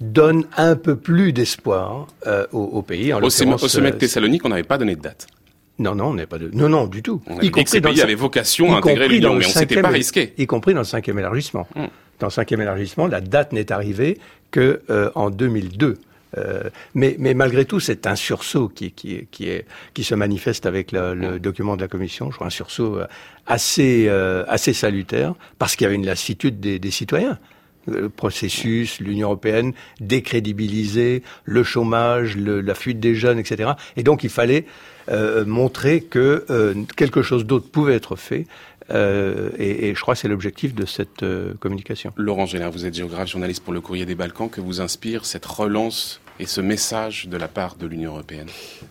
[0.00, 3.12] donne un peu plus d'espoir euh, au, pays.
[3.12, 5.26] au, sommet, de euh, Thessalonique, on n'avait pas donné de date.
[5.78, 6.50] Non, non, on n'est pas de.
[6.52, 7.20] Non, non, du tout.
[7.42, 10.32] y compris dans avait vocation à intégrer l'Union, mais on s'était pas risqué.
[10.38, 11.66] Y compris dans le cinquième élargissement.
[11.74, 11.86] Hmm.
[12.18, 14.18] Dans le cinquième élargissement, la date n'est arrivée
[14.50, 15.98] que euh, en 2002.
[16.38, 20.66] Euh, mais, mais, malgré tout, c'est un sursaut qui, qui, qui, est, qui se manifeste
[20.66, 22.31] avec le, le, document de la Commission.
[22.31, 23.07] Je crois un sursaut euh,
[23.46, 27.38] assez, euh, assez salutaire, parce qu'il y avait une lassitude des, des citoyens
[27.87, 33.72] le processus, l'Union européenne décrédibilisée, le chômage, le, la fuite des jeunes, etc.
[33.96, 34.66] Et donc il fallait
[35.09, 38.46] euh, montrer que euh, quelque chose d'autre pouvait être fait.
[38.90, 41.25] Euh, et, et, je crois que c'est l'objectif de cette
[41.59, 42.12] communication.
[42.16, 44.49] Laurent Gélin, vous êtes géographe, journaliste pour le Courrier des Balkans.
[44.49, 48.46] Que vous inspire cette relance et ce message de la part de l'Union européenne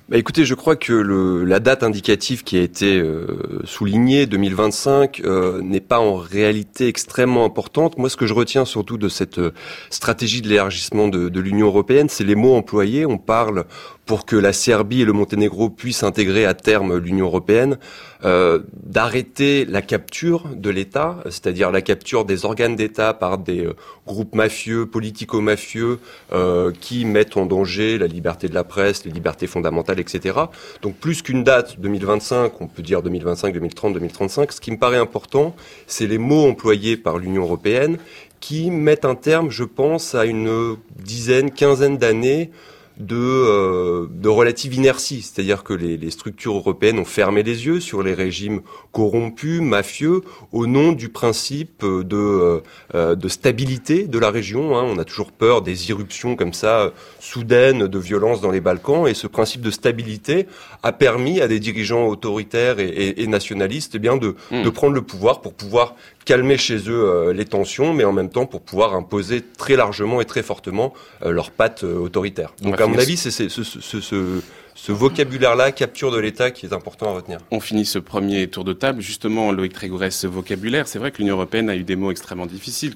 [0.10, 5.22] bah Écoutez, je crois que le, la date indicative qui a été euh, soulignée, 2025,
[5.26, 7.98] euh, n'est pas en réalité extrêmement importante.
[7.98, 9.52] Moi, ce que je retiens surtout de cette euh,
[9.90, 13.06] stratégie de l'élargissement de, de l'Union européenne, c'est les mots employés.
[13.06, 13.66] On parle
[14.06, 17.78] pour que la Serbie et le Monténégro puissent intégrer à terme l'Union européenne,
[18.24, 23.76] euh, d'arrêter la capture de l'État, c'est-à-dire la capture des organes d'État par des euh,
[24.06, 26.00] groupes mafieux, politico-mafieux,
[26.34, 30.40] euh, qui mettent en danger la liberté de la presse, les libertés fondamentales, etc.
[30.82, 34.98] Donc plus qu'une date 2025, on peut dire 2025, 2030, 2035, ce qui me paraît
[34.98, 35.56] important,
[35.88, 37.98] c'est les mots employés par l'Union européenne
[38.40, 42.52] qui mettent un terme, je pense, à une dizaine, quinzaine d'années
[42.98, 47.80] de, euh, de relative inertie, c'est-à-dire que les, les, structures européennes ont fermé les yeux
[47.80, 52.60] sur les régimes corrompus, mafieux, au nom du principe de, euh,
[52.94, 54.78] euh, de stabilité de la région.
[54.78, 54.84] Hein.
[54.84, 59.14] On a toujours peur des irruptions comme ça soudaines de violence dans les Balkans, et
[59.14, 60.48] ce principe de stabilité
[60.84, 64.64] a permis à des dirigeants autoritaires et, et, et nationalistes eh bien de, hmm.
[64.64, 68.30] de prendre le pouvoir pour pouvoir calmer chez eux euh, les tensions, mais en même
[68.30, 72.54] temps pour pouvoir imposer très largement et très fortement euh, leurs pattes euh, autoritaires.
[72.62, 74.42] Donc à mon avis, c'est ce, ce, ce,
[74.76, 77.40] ce vocabulaire-là, capture de l'État, qui est important à retenir.
[77.52, 79.02] On finit ce premier tour de table.
[79.02, 82.46] Justement, Loïc Trégorès, ce vocabulaire, c'est vrai que l'Union européenne a eu des mots extrêmement
[82.46, 82.96] difficiles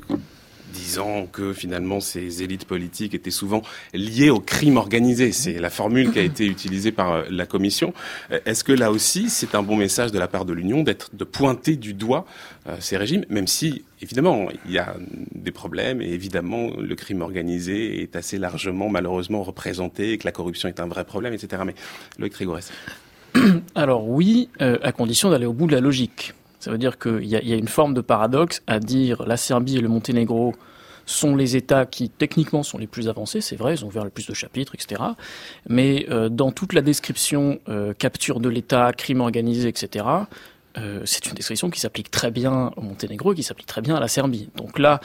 [0.73, 3.61] disant que finalement ces élites politiques étaient souvent
[3.93, 5.31] liées au crime organisé.
[5.31, 7.93] C'est la formule qui a été utilisée par euh, la Commission.
[8.31, 11.15] Euh, est-ce que là aussi, c'est un bon message de la part de l'Union d'être
[11.15, 12.25] de pointer du doigt
[12.67, 14.95] euh, ces régimes, même si évidemment il y a
[15.33, 20.31] des problèmes et évidemment le crime organisé est assez largement malheureusement représenté et que la
[20.31, 21.63] corruption est un vrai problème, etc.
[21.65, 21.75] Mais
[22.17, 22.71] Loïc Trégorès.
[23.75, 26.33] Alors oui, à condition d'aller au bout de la logique.
[26.59, 29.81] Ça veut dire qu'il y, a une forme de paradoxe à dire la Serbie et
[29.81, 30.53] le Monténégro
[31.05, 34.11] sont les États qui techniquement sont les plus avancés, c'est vrai, ils ont ouvert le
[34.11, 35.01] plus de chapitres, etc.
[35.67, 40.05] Mais euh, dans toute la description euh, capture de l'État, crime organisé, etc.,
[40.77, 43.95] euh, c'est une description qui s'applique très bien au Monténégro et qui s'applique très bien
[43.95, 44.49] à la Serbie.
[44.55, 44.99] Donc là,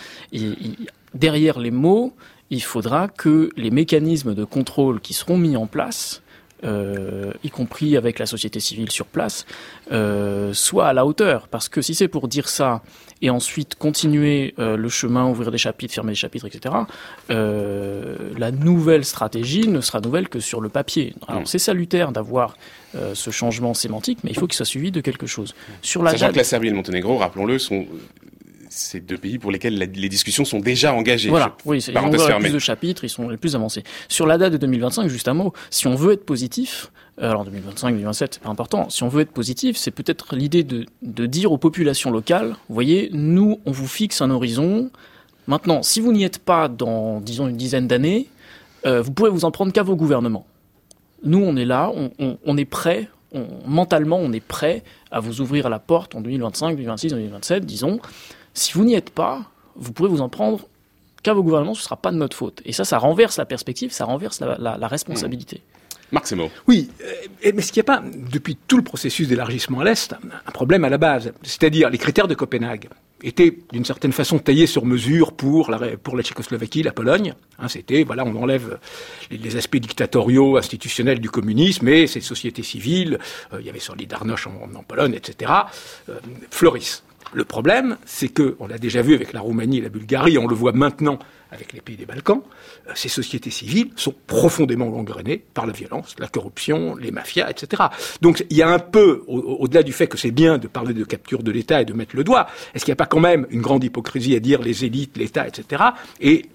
[1.15, 2.15] derrière les mots,
[2.51, 6.23] il faudra que les mécanismes de contrôle qui seront mis en place
[6.65, 9.47] y compris avec la société civile sur place,
[9.93, 11.49] euh, soit à la hauteur.
[11.49, 12.83] Parce que si c'est pour dire ça
[13.23, 16.75] et ensuite continuer euh, le chemin, ouvrir des chapitres, fermer des chapitres, etc.,
[17.29, 21.15] la nouvelle stratégie ne sera nouvelle que sur le papier.
[21.29, 21.47] Alors mm.
[21.47, 22.57] c'est salutaire d'avoir
[23.15, 25.55] ce changement sémantique, mais il faut qu'il soit suivi de quelque chose.
[25.83, 27.87] Sur la Sachant que la Serbie et le Monténégro, rappelons-le, sont
[28.75, 31.29] c'est deux pays pour lesquels les discussions sont déjà engagées.
[31.29, 32.11] Voilà, oui, ils ont
[32.41, 33.85] plus de chapitres, ils sont les plus avancés.
[34.09, 37.45] Sur la date de 2025, juste un mot, si on veut être positif, euh, alors
[37.45, 41.27] 2025, 2027, c'est pas important, si on veut être positif, c'est peut-être l'idée de, de
[41.27, 44.91] dire aux populations locales, vous voyez, nous, on vous fixe un horizon.
[45.47, 48.29] Maintenant, si vous n'y êtes pas dans, disons, une dizaine d'années,
[48.87, 50.47] euh, vous pourrez vous en prendre qu'à vos gouvernements.
[51.23, 53.09] Nous, on est là, on, on, on est prêt,
[53.67, 58.01] mentalement, on est prêt à vous ouvrir la porte en 2025, 2026, 2027, disons.
[58.55, 59.43] Si vous n'y êtes pas,
[59.77, 60.69] vous pourrez vous en prendre
[61.23, 62.63] qu'à vos gouvernements, ce ne sera pas de notre faute.
[62.65, 65.57] Et ça, ça renverse la perspective, ça renverse la, responsabilité.
[65.57, 65.71] Mmh.
[66.13, 66.51] Marc Semo.
[66.69, 70.15] Oui, euh, mais ce qu'il n'y a pas, depuis tout le processus d'élargissement à l'Est,
[70.47, 72.89] un problème à la base, c'est-à-dire les critères de Copenhague
[73.25, 77.35] étaient d'une certaine façon taillés sur mesure pour la, pour la Tchécoslovaquie, la Pologne.
[77.59, 78.79] Hein, C'était, voilà, on enlève
[79.31, 83.19] les, aspects dictatoriaux, institutionnels du communisme et ces sociétés civiles,
[83.53, 85.51] euh, il y avait Solidarność en, en Pologne, etc.,
[86.11, 86.19] euh,
[86.51, 87.03] fleurissent.
[87.35, 90.47] Le problème, c'est que, on l'a déjà vu avec la Roumanie et la Bulgarie, on
[90.47, 91.19] le voit maintenant
[91.51, 92.43] avec les pays des Balkans,
[92.89, 97.85] euh, ces sociétés civiles sont profondément gangrénées par la violence, la corruption, les mafias, etc.
[98.21, 101.05] Donc il y a un peu, au-delà du fait que c'est bien de parler de
[101.05, 103.47] capture de l'État et de mettre le doigt, est-ce qu'il n'y a pas quand même
[103.51, 105.83] une grande hypocrisie à dire les élites, l'État, etc.
[106.21, 106.47] et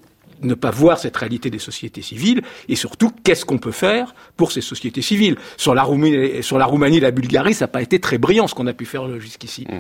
[0.42, 4.54] ne pas voir cette réalité des sociétés civiles et surtout qu'est-ce qu'on peut faire pour
[4.54, 5.36] ces sociétés civiles?
[5.58, 8.48] Sur la Roumanie, sur la Roumanie et la Bulgarie, ça n'a pas été très brillant
[8.48, 9.66] ce qu'on a pu faire jusqu'ici.
[9.70, 9.80] Mmh.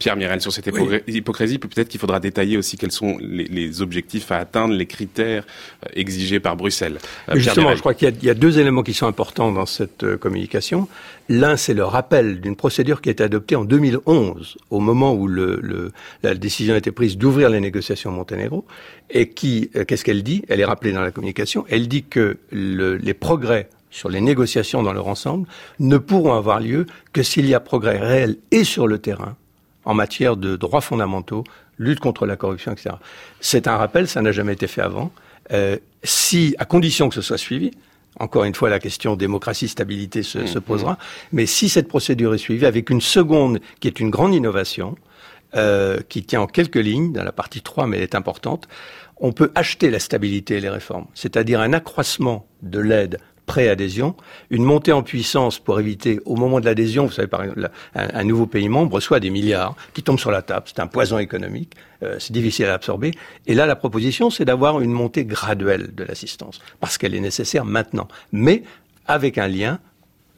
[0.00, 0.66] Pierre Mirel, sur cette
[1.06, 5.44] hypocrisie, peut-être qu'il faudra détailler aussi quels sont les, objectifs à atteindre, les critères
[5.84, 6.98] euh, exigés par Bruxelles.
[7.28, 10.16] Euh, justement, je crois qu'il y, a deux éléments qui sont importants dans cette euh,
[10.16, 10.88] communication.
[11.28, 15.28] L'un, c'est le rappel d'une procédure qui a été adoptée en 2011, au moment où
[15.28, 18.64] le, la décision a été prise d'ouvrir les négociations au Monténégro,
[19.10, 20.42] et qui, qu'est-ce qu'elle dit?
[20.48, 21.66] Elle est rappelée dans la communication.
[21.68, 25.46] Elle dit que les progrès sur les négociations dans leur ensemble
[25.78, 29.36] ne pourront avoir lieu que s'il y a progrès réel et sur le terrain
[29.90, 31.42] en matière de droits fondamentaux,
[31.78, 32.94] lutte contre la corruption, etc.
[33.40, 35.10] C'est un rappel, ça n'a jamais été fait avant.
[35.52, 37.72] Euh, si, à condition que ce soit suivi,
[38.18, 40.92] encore une fois, la question démocratie, stabilité se, se mmh, posera.
[40.92, 40.96] Mmh.
[41.32, 44.96] Mais si cette procédure est suivie avec une seconde qui est une grande innovation,
[45.56, 48.68] euh, qui tient en quelques lignes, dans la partie 3, mais elle est importante,
[49.16, 51.06] on peut acheter la stabilité et les réformes.
[51.14, 53.18] C'est-à-dire un accroissement de l'aide
[53.50, 54.14] pré-adhésion,
[54.50, 58.22] une montée en puissance pour éviter, au moment de l'adhésion, vous savez, par exemple, un,
[58.22, 61.72] nouveau pays membre reçoit des milliards qui tombent sur la table, c'est un poison économique,
[62.04, 63.10] euh, c'est difficile à absorber.
[63.48, 67.64] Et là, la proposition, c'est d'avoir une montée graduelle de l'assistance, parce qu'elle est nécessaire
[67.64, 68.62] maintenant, mais
[69.08, 69.80] avec un lien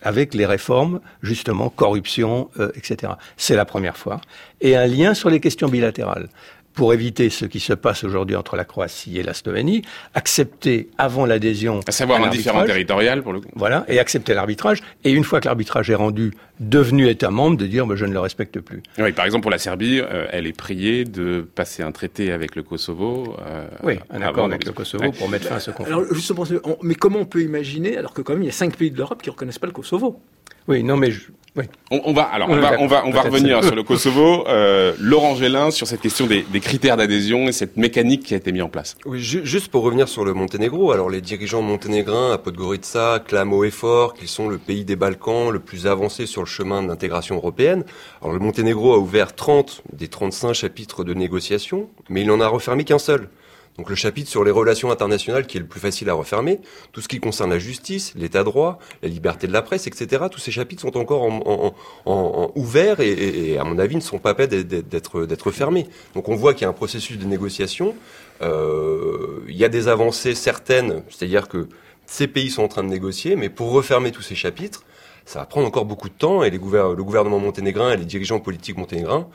[0.04, 3.12] avec les réformes, justement, corruption, euh, etc.
[3.36, 4.20] C'est la première fois.
[4.60, 6.28] Et un lien sur les questions bilatérales
[6.74, 9.82] pour éviter ce qui se passe aujourd'hui entre la Croatie et la Slovénie,
[10.14, 11.80] accepter avant l'adhésion.
[11.86, 13.48] À savoir un, différent territorial pour le coup.
[13.54, 14.80] Voilà, et accepter l'arbitrage.
[15.04, 18.20] Et une fois que l'arbitrage est rendu, devenu État membre, de dire je ne le
[18.20, 18.82] respecte plus.
[18.98, 22.56] Oui, par exemple pour la Serbie, euh, elle est priée de passer un traité avec
[22.56, 23.36] le Kosovo.
[23.46, 25.92] Euh, oui, un accord avec le Kosovo pour mettre fin à ce conflit.
[25.92, 26.44] Alors, justement,
[26.82, 28.96] mais comment on peut imaginer, alors que quand même il y a cinq pays de
[28.96, 30.20] l'Europe qui ne reconnaissent pas le Kosovo?
[30.68, 31.22] Oui, non mais je,
[31.54, 31.64] oui.
[31.90, 34.46] On, va alors on, va on va on va revenir sur le Kosovo.
[34.48, 38.38] Euh, Laurent Gélin sur cette question des, des critères d'adhésion et cette mécanique qui a
[38.38, 38.96] été mise en place.
[39.04, 40.92] Oui, juste pour revenir sur le Monténégro.
[40.92, 45.50] Alors les dirigeants monténégrins à Podgorica clament au effort qu'ils sont le pays des Balkans
[45.50, 47.84] le plus avancé sur le chemin d'intégration européenne.
[48.22, 52.48] Alors le Monténégro a ouvert 30 des 35 chapitres de négociation, mais il n'en a
[52.48, 53.28] refermé qu'un seul.
[53.78, 56.60] Donc le chapitre sur les relations internationales qui est le plus facile à refermer,
[56.92, 60.24] tout ce qui concerne la justice, l'état de droit, la liberté de la presse, etc.
[60.30, 64.34] Tous ces chapitres sont encore en, en, ouverts et, à mon avis ne sont pas
[64.34, 65.86] prêts d'être fermés.
[66.14, 67.94] Donc on voit qu'il y a un processus de négociation.
[68.42, 71.68] Euh, il y a des avancées certaines, c'est-à-dire que
[72.06, 74.84] ces pays sont en train de négocier, mais pour refermer tous ces chapitres,
[75.24, 78.40] ça va prendre encore beaucoup de temps et les le gouvernement monténégrin et les dirigeants
[78.40, 79.28] politiques monténégrins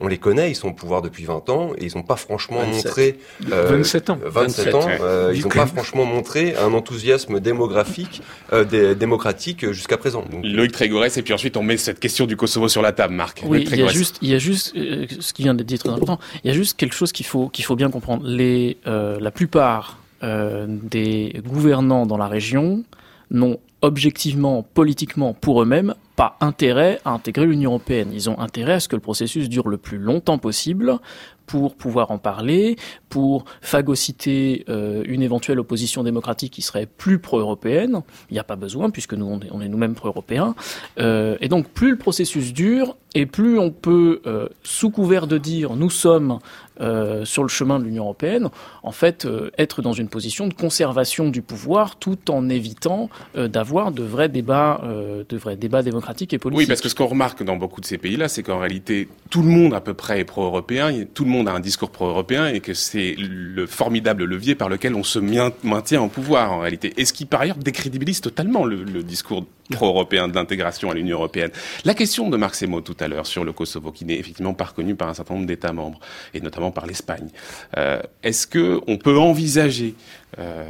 [0.00, 2.64] on les connaît, ils sont au pouvoir depuis 20 ans et ils n'ont pas franchement
[2.64, 8.22] montré 27 euh, ans, 27, ans, euh, ils n'ont pas franchement montré un enthousiasme démographique,
[8.52, 10.24] euh, démocratique jusqu'à présent.
[10.30, 13.14] Donc, Loïc Trégorès et puis ensuite on met cette question du Kosovo sur la table,
[13.14, 13.42] Marc.
[13.46, 15.90] Oui, il y a juste, il y a juste ce qui vient d'être dit très
[15.90, 16.18] important.
[16.44, 18.22] Il y a juste quelque chose qu'il faut qu'il faut bien comprendre.
[18.26, 22.84] Les, la plupart des gouvernants dans la région
[23.30, 28.10] n'ont objectivement, politiquement, pour eux-mêmes, pas intérêt à intégrer l'Union européenne.
[28.12, 30.98] Ils ont intérêt à ce que le processus dure le plus longtemps possible
[31.46, 32.76] pour pouvoir en parler,
[33.08, 38.02] pour phagocyter euh, une éventuelle opposition démocratique qui serait plus pro-européenne.
[38.30, 40.54] Il n'y a pas besoin, puisque nous, on est, nous-mêmes pro-européens.
[40.98, 45.38] Euh, et donc, plus le processus dure, et plus on peut, euh, sous couvert de
[45.38, 46.38] dire nous sommes
[46.80, 48.48] euh, sur le chemin de l'Union européenne,
[48.82, 53.48] en fait, euh, être dans une position de conservation du pouvoir, tout en évitant euh,
[53.48, 54.80] d'avoir de vrais débats,
[55.28, 56.60] de vrais débats démocratiques et politiques.
[56.60, 59.42] Oui, parce que ce qu'on remarque dans beaucoup de ces pays-là, c'est qu'en réalité, tout
[59.42, 62.60] le monde à peu près est pro-européen, tout le monde a un discours pro-européen, et
[62.60, 67.04] que c'est le formidable levier par lequel on se maintient en pouvoir en réalité, et
[67.04, 71.50] ce qui par ailleurs décrédibilise totalement le, le discours pro-européen de l'intégration à l'Union européenne.
[71.84, 74.94] La question de Marc tout à l'heure sur le Kosovo, qui n'est effectivement pas reconnu
[74.94, 76.00] par un certain nombre d'États membres,
[76.34, 77.28] et notamment par l'Espagne.
[77.76, 79.94] Euh, Est-ce que on peut envisager
[80.38, 80.64] euh,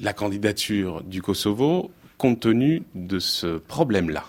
[0.00, 4.24] la candidature du Kosovo compte tenu de ce problème-là?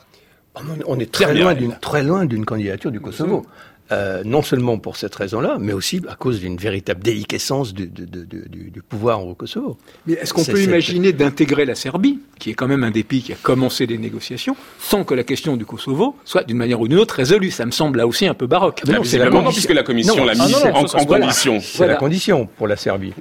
[0.85, 3.45] On est très loin d'une très loin d'une candidature du Kosovo.
[3.91, 8.05] Euh, non seulement pour cette raison-là, mais aussi à cause d'une véritable déliquescence du, du,
[8.07, 9.77] du, du, pouvoir au Kosovo.
[10.07, 13.21] Mais est-ce qu'on peut imaginer d'intégrer la Serbie, qui est quand même un des pays
[13.21, 16.87] qui a commencé les négociations, sans que la question du Kosovo soit d'une manière ou
[16.87, 17.51] d'une autre résolue?
[17.51, 18.83] Ça me semble là aussi un peu baroque.
[18.85, 21.59] Non, c'est la condition, puisque la Commission l'a mis en, condition.
[21.61, 23.13] C'est la condition pour la Serbie.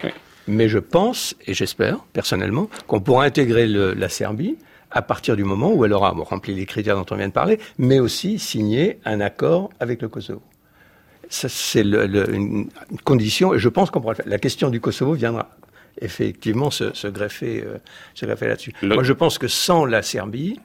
[0.47, 4.57] Mais je pense, et j'espère personnellement, qu'on pourra intégrer le, la Serbie
[4.93, 7.59] à partir du moment où elle aura rempli les critères dont on vient de parler,
[7.79, 10.43] mais aussi signé un accord avec le Kosovo
[11.33, 12.69] c'est une
[13.05, 14.29] condition, et je pense qu'on pourra le faire.
[14.29, 15.49] La question du Kosovo viendra
[16.01, 17.79] effectivement se, greffer, euh,
[18.15, 18.73] se greffer là-dessus.
[18.83, 20.61] Moi, je pense que sans la Serbie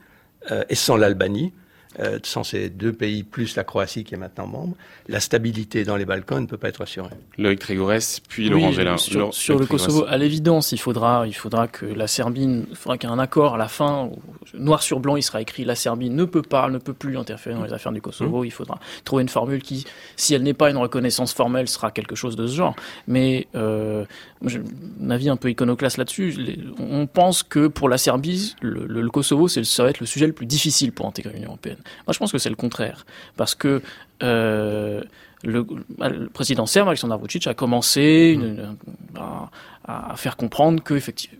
[0.50, 1.52] euh, et sans l'Albanie,
[2.00, 4.76] euh, sans ces deux pays plus la Croatie qui est maintenant membre,
[5.08, 7.10] la stabilité dans les Balkans ne peut pas être assurée.
[7.38, 8.96] Loïc Trégorès, puis Laurent Gélin.
[8.98, 13.08] Sur, le Kosovo, à l'évidence, il faudra, il faudra que la Serbie, il faudra qu'il
[13.08, 14.10] y ait un accord à la fin,
[14.54, 17.56] noir sur blanc, il sera écrit la Serbie ne peut pas, ne peut plus interférer
[17.56, 18.42] dans les affaires du Kosovo.
[18.42, 18.46] Mmh.
[18.46, 19.84] Il faudra trouver une formule qui,
[20.16, 22.76] si elle n'est pas une reconnaissance formelle, sera quelque chose de ce genre.
[23.06, 24.04] Mais euh,
[24.44, 26.34] un avis un peu iconoclaste là-dessus.
[26.78, 30.32] On pense que pour la Serbie, le, le Kosovo, ça va être le sujet le
[30.32, 31.78] plus difficile pour intégrer l'Union européenne.
[32.06, 33.04] Moi, je pense que c'est le contraire,
[33.36, 33.82] parce que
[34.22, 35.02] euh,
[35.44, 35.66] le,
[35.98, 38.76] le, président serbe, Alexander Vucic, a commencé une,
[39.16, 39.50] à,
[39.84, 40.94] à, faire comprendre que,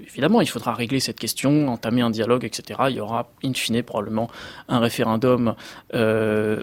[0.06, 2.80] évidemment, il faudra régler cette question, entamer un dialogue, etc.
[2.90, 4.30] Il y aura, in fine, probablement
[4.68, 5.54] un référendum.
[5.94, 6.62] Euh,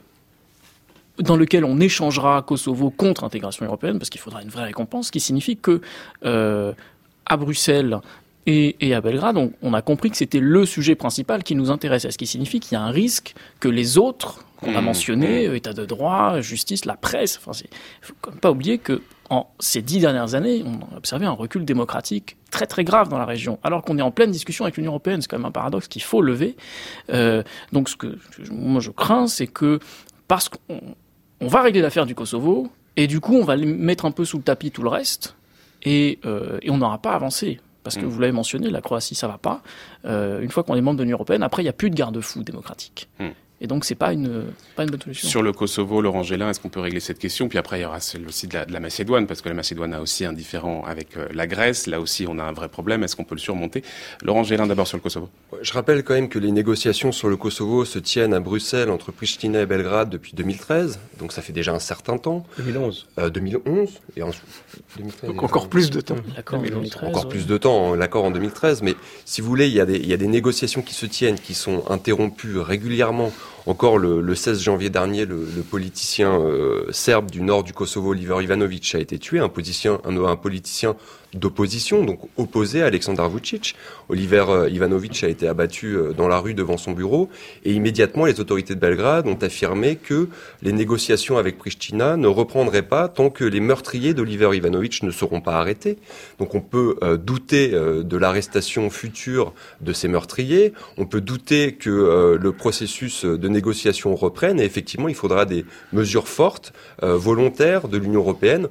[1.19, 5.11] dans lequel on échangera Kosovo contre intégration européenne, parce qu'il faudra une vraie récompense, ce
[5.11, 5.81] qui signifie que
[6.25, 6.73] euh,
[7.25, 7.99] à Bruxelles
[8.47, 11.71] et, et, à Belgrade, on, on a compris que c'était le sujet principal qui nous
[11.71, 14.85] intéressait, ce qui signifie qu'il y a un risque que les autres qu'on a mmh.
[14.85, 15.55] mentionnés, mmh.
[15.55, 19.47] état de droit, justice, la presse, enfin, il faut quand même pas oublier que en
[19.59, 23.25] ces dix dernières années, on a observé un recul démocratique très très grave dans la
[23.25, 25.21] région, alors qu'on est en pleine discussion avec l'Union européenne.
[25.21, 26.55] C'est quand même un paradoxe qu'il faut lever.
[27.11, 28.17] Euh, donc, ce que
[28.51, 29.79] moi je crains, c'est que
[30.27, 30.79] parce qu'on
[31.41, 34.37] on va régler l'affaire du Kosovo, et du coup, on va mettre un peu sous
[34.37, 35.35] le tapis tout le reste,
[35.83, 37.59] et, euh, et on n'aura pas avancé.
[37.83, 38.09] Parce que mm.
[38.09, 39.61] vous l'avez mentionné, la Croatie, ça va pas.
[40.05, 41.95] Euh, une fois qu'on est membre de l'Union européenne, après, il n'y a plus de
[41.95, 43.07] garde-fou démocratique.
[43.19, 43.27] Mm.
[43.61, 45.29] Et donc, c'est pas une, pas une bonne solution.
[45.29, 47.47] Sur le Kosovo, Laurent Gélin, est-ce qu'on peut régler cette question?
[47.47, 49.55] Puis après, il y aura celle aussi de la, de la, Macédoine, parce que la
[49.55, 51.87] Macédoine a aussi un différent avec euh, la Grèce.
[51.87, 53.03] Là aussi, on a un vrai problème.
[53.03, 53.81] Est-ce qu'on peut le surmonter?
[54.23, 55.29] Laurent Gélin, d'abord sur le Kosovo.
[55.61, 59.13] Je rappelle quand même que les négociations sur le Kosovo se tiennent à Bruxelles entre
[59.13, 60.99] Pristina et Belgrade depuis 2013.
[61.19, 62.45] Donc, ça fait déjà un certain temps.
[62.57, 63.07] 2011.
[63.19, 63.89] Euh, 2011.
[64.17, 64.31] Et en,
[64.97, 66.17] 2013, donc, encore plus de temps.
[66.35, 67.09] L'accord 2013.
[67.09, 67.29] Encore ouais.
[67.29, 68.81] plus de temps, hein, l'accord en 2013.
[68.81, 71.05] Mais si vous voulez, il y, a des, il y a des négociations qui se
[71.05, 73.31] tiennent, qui sont interrompues régulièrement
[73.65, 78.37] encore le, le 16 janvier dernier, le, politicien euh, serbe du nord du Kosovo, Oliver
[78.41, 80.95] Ivanovic, a été tué, un politicien
[81.35, 83.75] d'opposition, donc opposé à Aleksandar Vucic.
[84.09, 87.29] Oliver euh, Ivanovic a été abattu euh, dans la rue devant son bureau
[87.63, 90.29] et immédiatement les autorités de Belgrade ont affirmé que
[90.61, 95.41] les négociations avec Pristina ne reprendraient pas tant que les meurtriers d'Oliver Ivanovic ne seront
[95.41, 95.97] pas arrêtés.
[96.39, 102.37] Donc on peut euh, douter de l'arrestation future de ces meurtriers, on peut douter que
[102.39, 108.21] le processus de négociation reprenne et effectivement il faudra des mesures fortes, volontaires de l'Union
[108.21, 108.67] européenne.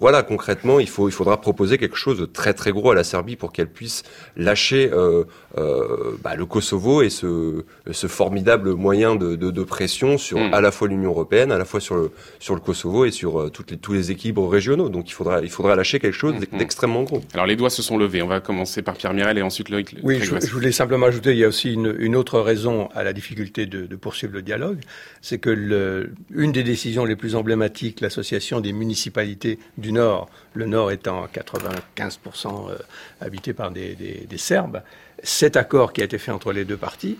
[0.00, 3.04] voilà concrètement il, faut, il faudra proposer quelque chose de très très gros à la
[3.04, 4.02] Serbie pour qu'elle puisse
[4.36, 5.24] lâcher euh,
[5.58, 10.54] euh, bah, le Kosovo et ce, ce formidable moyen de, de, de pression sur mm.
[10.54, 13.38] à la fois l'Union européenne, à la fois sur le, sur le Kosovo et sur
[13.38, 14.88] euh, toutes les, tous les équilibres régionaux.
[14.88, 16.56] Donc il faudra, il faudra lâcher quelque chose mm.
[16.56, 17.20] d'extrêmement gros.
[17.34, 18.22] Alors les doigts se sont levés.
[18.22, 19.96] On va commencer par Pierre Mirel et ensuite Loïc.
[20.02, 23.02] Oui, je, je, voulais simplement ajouter, il y a aussi une, une autre raison à
[23.04, 24.78] la difficulté de, de poursuivre le dialogue,
[25.20, 30.66] c'est que le, une des décisions les plus emblématiques, l'association des municipalités du Nord, le
[30.66, 32.70] Nord étant maintenant à 95%
[33.20, 34.82] habité par des, des, Serbes,
[35.22, 37.18] cet accord qui a été fait entre les deux parties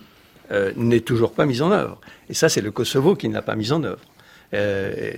[0.76, 1.98] n'est toujours pas mis en œuvre.
[2.28, 4.00] Et ça, c'est le Kosovo qui ne l'a pas mis en œuvre.
[4.54, 5.12] Euh,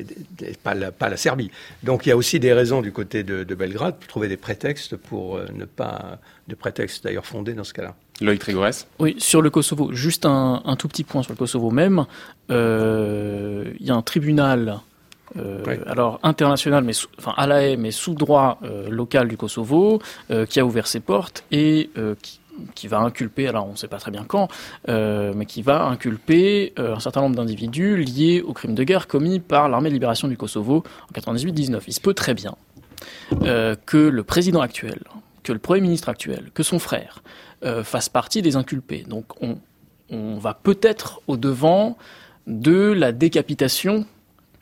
[0.62, 1.50] pas, la, pas, la, Serbie.
[1.82, 4.36] Donc il y a aussi des raisons du côté de, de Belgrade pour trouver des
[4.36, 7.96] prétextes pour euh, ne pas, de prétextes d'ailleurs fondés dans ce cas-là.
[8.20, 11.72] Loïc Trigores Oui, sur le Kosovo, juste un, un, tout petit point sur le Kosovo
[11.72, 12.06] même.
[12.52, 14.78] Euh, il y a un tribunal
[15.36, 20.00] euh, alors international, mais enfin à la haie, mais sous droit euh, local du Kosovo,
[20.30, 21.90] euh, qui a ouvert ses portes et
[22.22, 22.40] qui,
[22.74, 24.48] qui va inculper, alors on ne sait pas très bien quand,
[24.88, 29.68] mais qui va inculper un certain nombre d'individus liés aux crimes de guerre commis par
[29.68, 31.82] l'armée de libération du Kosovo en 98-19.
[31.88, 32.54] Il se peut très bien
[33.40, 35.00] que le président actuel,
[35.42, 37.22] que le premier ministre actuel, que son frère
[37.82, 39.04] fassent partie des inculpés.
[39.08, 39.58] Donc on,
[40.10, 41.96] on va peut-être au devant
[42.46, 44.06] de la décapitation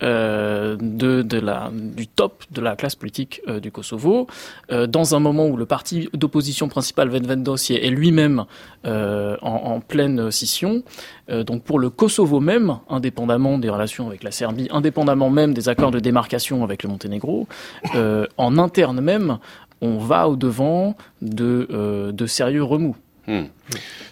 [0.02, 4.26] de, de, du top de la classe politique euh, du Kosovo,
[4.70, 8.44] euh, dans un moment où le parti d'opposition principal, Ven Dossier, est lui-même
[8.84, 10.82] en, en, pleine scission.
[11.28, 15.92] donc pour le Kosovo même, indépendamment des relations avec la Serbie, indépendamment même des accords
[15.92, 17.46] de démarcation avec le Monténégro,
[17.94, 19.38] en interne même,
[19.80, 22.96] on va au devant de, de sérieux remous.
[23.28, 23.44] Hmm.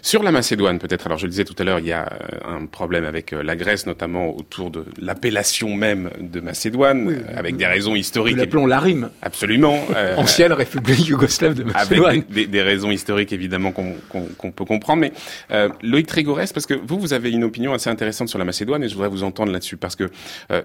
[0.01, 2.57] Sur la Macédoine, peut-être, alors je le disais tout à l'heure, il y a euh,
[2.57, 7.65] un problème avec euh, la Grèce, notamment autour de l'appellation même de Macédoine, avec des
[7.65, 8.35] raisons historiques.
[8.35, 9.09] Nous l'appelons l'ARIM.
[9.21, 9.83] Absolument.
[9.95, 12.09] Euh, Ancienne République yougoslave de Macédoine.
[12.09, 15.01] Avec des, des raisons historiques, évidemment, qu'on peut comprendre.
[15.01, 15.11] Mais
[15.51, 18.83] euh, Loïc Trégorès, parce que vous, vous avez une opinion assez intéressante sur la Macédoine,
[18.83, 20.09] et je voudrais vous entendre là-dessus, parce que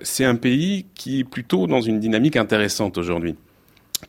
[0.02, 3.34] c'est un pays qui est plutôt dans une dynamique intéressante aujourd'hui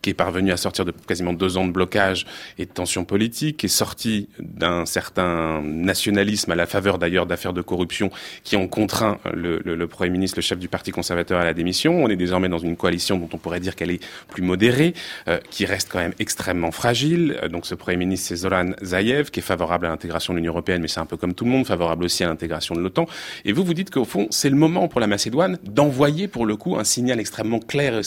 [0.01, 2.25] qui est parvenu à sortir de quasiment deux ans de blocage
[2.57, 7.61] et de tensions politiques, est sorti d'un certain nationalisme à la faveur d'ailleurs d'affaires de
[7.61, 8.11] corruption
[8.43, 11.53] qui ont contraint le, le, le, Premier ministre, le chef du Parti conservateur à la
[11.53, 12.03] démission.
[12.03, 14.93] On est désormais dans une coalition dont on pourrait dire qu'elle est plus modérée,
[15.27, 17.39] euh, qui reste quand même extrêmement fragile.
[17.43, 20.51] Euh, donc ce Premier ministre, c'est Zoran Zaev, qui est favorable à l'intégration de l'Union
[20.51, 23.07] européenne, mais c'est un peu comme tout le monde, favorable aussi à l'intégration de l'OTAN.
[23.45, 26.55] Et vous, vous dites qu'au fond, c'est le moment pour la Macédoine d'envoyer pour le
[26.55, 28.01] coup un signal extrêmement clair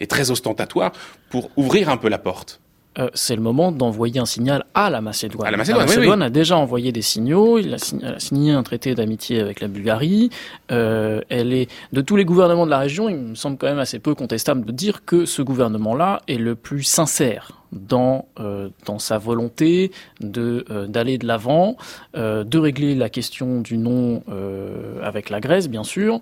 [0.00, 0.92] et très ostentatoire
[1.30, 2.60] pour ouvrir un peu la porte
[2.98, 5.50] euh, c'est le moment d'envoyer un signal à la Macédoine.
[5.50, 7.58] la Macédoine, a déjà envoyé des signaux.
[7.58, 10.30] Il a signé, un traité d'amitié avec la Bulgarie.
[10.72, 13.10] Euh, elle est de tous les gouvernements de la région.
[13.10, 16.54] Il me semble quand même assez peu contestable de dire que ce gouvernement-là est le
[16.54, 21.76] plus sincère dans euh, dans sa volonté de euh, d'aller de l'avant,
[22.16, 24.22] euh, de régler la question du non
[25.02, 26.20] avec la Grèce bien sûr,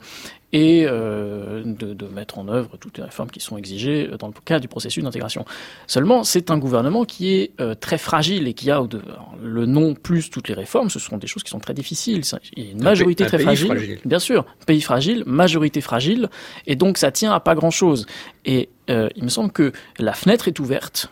[0.54, 4.60] et de, de, mettre en œuvre toutes les réformes qui sont exigées dans le cas
[4.60, 5.44] du processus d'intégration.
[5.88, 8.80] Seulement, c'est un gouvernement qui est très fragile et qui a
[9.42, 10.90] le non plus toutes les réformes.
[10.90, 12.22] Ce sont des choses qui sont très difficiles.
[12.56, 16.30] Il y a une majorité très fragile, fragile, bien sûr, pays fragile, majorité fragile,
[16.68, 18.06] et donc ça tient à pas grand chose.
[18.44, 21.10] Et il me semble que la fenêtre est ouverte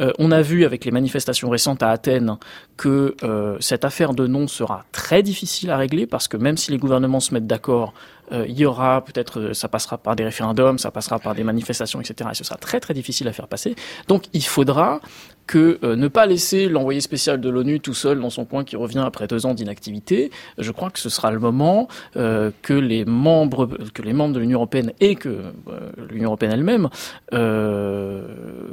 [0.00, 2.36] euh, on a vu avec les manifestations récentes à Athènes
[2.76, 6.70] que euh, cette affaire de nom sera très difficile à régler parce que même si
[6.70, 10.78] les gouvernements se mettent d'accord, euh, il y aura peut-être, ça passera par des référendums,
[10.78, 12.30] ça passera par des manifestations, etc.
[12.32, 13.74] Et ce sera très très difficile à faire passer.
[14.08, 15.00] Donc il faudra
[15.46, 18.76] que euh, ne pas laisser l'envoyé spécial de l'ONU tout seul dans son coin qui
[18.76, 20.30] revient après deux ans d'inactivité.
[20.58, 24.40] Je crois que ce sera le moment euh, que les membres que les membres de
[24.40, 26.88] l'Union européenne et que euh, l'Union européenne elle-même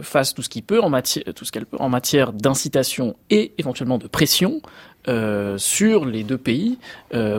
[0.01, 3.53] fassent tout ce qu'il peut en matière tout ce qu'elle peut en matière d'incitation et
[3.57, 4.61] éventuellement de pression
[5.57, 6.79] sur les deux pays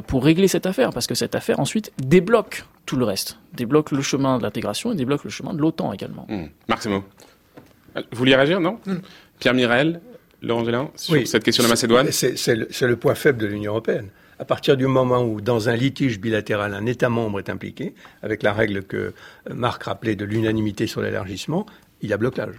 [0.07, 4.03] pour régler cette affaire, parce que cette affaire ensuite débloque tout le reste, débloque le
[4.03, 6.27] chemin de l'intégration et débloque le chemin de l'OTAN également.
[6.29, 6.45] Mmh.
[6.69, 7.03] Marc Vous
[8.13, 8.79] vouliez réagir, non?
[9.39, 10.01] Pierre Mirel,
[10.43, 14.09] Laurent Gélin, sur cette question de la Macédoine C'est le, point faible de l'Union européenne.
[14.39, 18.43] À partir du moment où, dans un litige bilatéral, un État membre est impliqué, avec
[18.43, 19.15] la règle que
[19.49, 21.67] Marc rappelait de l'unanimité sur l'élargissement,
[22.03, 22.57] il y a blocage.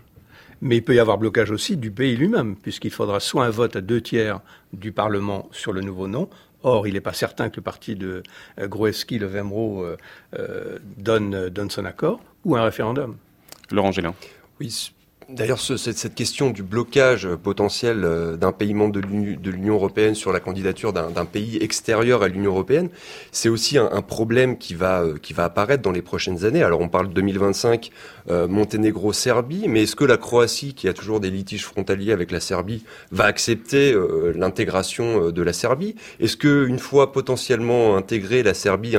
[0.62, 3.76] Mais il peut y avoir blocage aussi du pays lui-même, puisqu'il faudra soit un vote
[3.76, 4.40] à deux tiers
[4.74, 6.30] du Parlement sur le nouveau nom,
[6.66, 8.24] Or, il n'est pas certain que le parti de
[8.60, 9.98] euh, Groeski, le Vemro, euh,
[10.40, 13.18] euh, donne, donne son accord, ou un référendum.
[13.70, 14.16] Laurent Gélin.
[14.60, 14.92] Oui,
[15.28, 20.32] D'ailleurs, ce, cette, question du blocage potentiel euh, d'un pays membre de l'Union européenne sur
[20.32, 22.90] la candidature d'un pays extérieur à l'Union européenne,
[23.32, 26.62] c'est aussi un, un, problème qui va, euh, qui va apparaître dans les prochaines années.
[26.62, 27.90] Alors, on parle de 2025,
[28.30, 32.40] euh, Monténégro-Serbie, mais est-ce que la Croatie, qui a toujours des litiges frontaliers avec la
[32.40, 35.96] Serbie, va accepter euh, l'intégration de la Serbie?
[36.20, 38.96] Est-ce que une fois potentiellement intégrée, la Serbie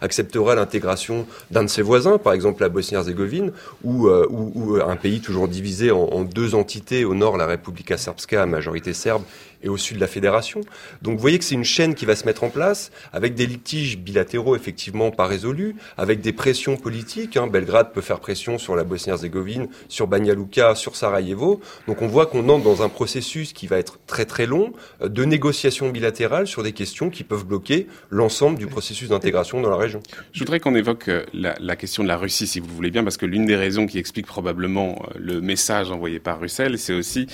[0.00, 3.52] acceptera l'intégration d'un de ses voisins, par exemple la Bosnie-Herzégovine,
[3.84, 7.04] ou, ou, ou, un pays toujours divisés en, en, deux entités.
[7.04, 9.22] Au nord, la Republika Srpska, majorité serbe,
[9.62, 10.60] et au sud de la fédération.
[11.02, 13.46] Donc vous voyez que c'est une chaîne qui va se mettre en place avec des
[13.46, 17.36] litiges bilatéraux effectivement pas résolus, avec des pressions politiques.
[17.36, 17.46] Hein.
[17.46, 21.60] Belgrade peut faire pression sur la Bosnie-Herzégovine, sur Banja Luka, sur Sarajevo.
[21.86, 25.08] Donc on voit qu'on entre dans un processus qui va être très très long euh,
[25.08, 29.76] de négociations bilatérales sur des questions qui peuvent bloquer l'ensemble du processus d'intégration dans la
[29.76, 30.00] région.
[30.32, 33.16] Je voudrais qu'on évoque euh, la, question de la Russie, si vous voulez bien, parce
[33.16, 37.26] que l'une des raisons qui explique probablement euh, le message envoyé par Bruxelles, c'est aussi,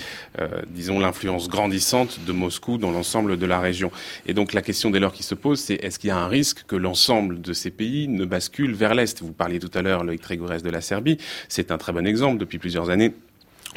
[0.70, 3.90] disons, l'influence grandissante de Moscou dans l'ensemble de la région.
[4.26, 6.28] Et donc la question dès lors qui se pose, c'est est-ce qu'il y a un
[6.28, 9.20] risque que l'ensemble de ces pays ne bascule vers l'Est?
[9.22, 12.38] Vous parliez tout à l'heure, Loïc Trégorès de la Serbie, c'est un très bon exemple.
[12.38, 13.12] Depuis plusieurs années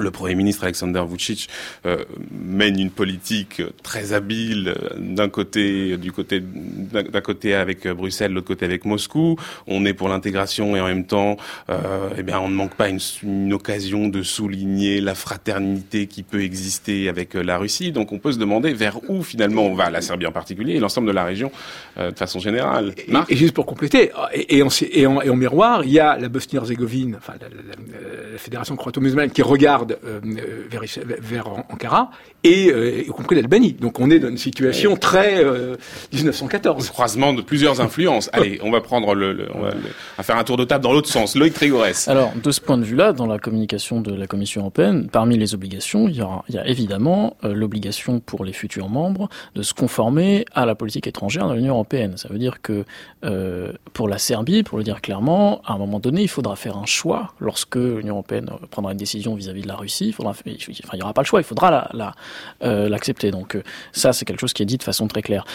[0.01, 1.49] le Premier ministre Alexander Vucic
[1.85, 7.93] euh, mène une politique très habile euh, d'un côté, du côté, d'un côté avec euh,
[7.93, 9.37] Bruxelles, l'autre côté avec Moscou.
[9.67, 11.37] On est pour l'intégration et en même temps,
[11.69, 16.23] euh, eh bien, on ne manque pas une, une, occasion de souligner la fraternité qui
[16.23, 17.91] peut exister avec la Russie.
[17.91, 20.79] Donc, on peut se demander vers où finalement on va, la Serbie en particulier et
[20.79, 21.51] l'ensemble de la région
[21.97, 22.93] euh, de façon générale.
[22.97, 25.99] Et, et, juste pour compléter, et, et, en, et, en, et en miroir, il y
[25.99, 29.90] a la Bosnie-Herzégovine, enfin la, la, la, la fédération croato-musulmane qui regarde euh,
[30.69, 32.11] vers, vers, Ankara
[32.43, 33.73] et euh, y compris l'Albanie.
[33.73, 35.75] Donc on est dans une situation très euh,
[36.13, 36.87] 1914.
[36.87, 38.29] Le croisement de plusieurs influences.
[38.33, 40.65] Allez, on va prendre le, le, on va, le, on va faire un tour de
[40.65, 41.35] table dans l'autre sens.
[41.35, 42.07] Loïc Trégorès.
[42.07, 45.53] Alors de ce point de vue-là, dans la communication de la Commission européenne, parmi les
[45.53, 49.61] obligations, il y, aura, il y a évidemment euh, l'obligation pour les futurs membres de
[49.61, 52.17] se conformer à la politique étrangère de l'Union européenne.
[52.17, 52.85] Ça veut dire que
[53.23, 56.77] euh, pour la Serbie, pour le dire clairement, à un moment donné, il faudra faire
[56.77, 60.07] un choix lorsque l'Union européenne prendra une décision vis-à-vis -vis de la Russie.
[60.07, 61.39] Il faudra, enfin, il n'y aura pas le choix.
[61.39, 62.13] Il faudra la, la
[62.61, 63.27] l'accepter.
[63.27, 63.57] Euh, Donc
[63.91, 65.45] ça, c'est quelque chose qui est dit de façon très claire.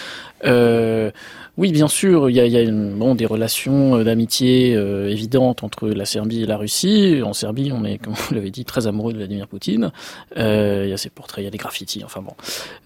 [0.45, 1.11] Euh,
[1.57, 6.43] oui, bien sûr, il y a, bon, des relations d'amitié euh, évidentes entre la Serbie
[6.43, 7.23] et la Russie.
[7.25, 9.91] En Serbie, on est, comme vous l'avez dit, très amoureux de Vladimir Poutine.
[10.37, 12.35] Euh, il y a ses portraits, il y a des graffitis, enfin bon.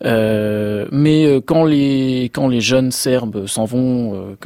[0.04, 4.36] Euh, mais quand les quand les jeunes Serbes s'en vont,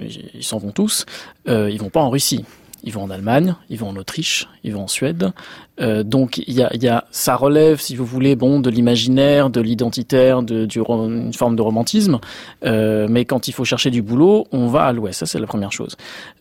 [0.34, 1.06] ils s'en vont tous,
[1.46, 2.44] ils vont pas en Russie
[2.84, 5.32] ils vont en Allemagne, ils vont en Autriche, ils vont en Suède.
[5.80, 9.50] Euh, donc il y a, y a, ça relève, si vous voulez, bon, de l'imaginaire,
[9.50, 12.20] de l'identitaire, de, du, une forme de romantisme.
[12.64, 15.20] Euh, mais quand il faut chercher du boulot, on va à l'Ouest.
[15.20, 15.96] Ça c'est la première chose.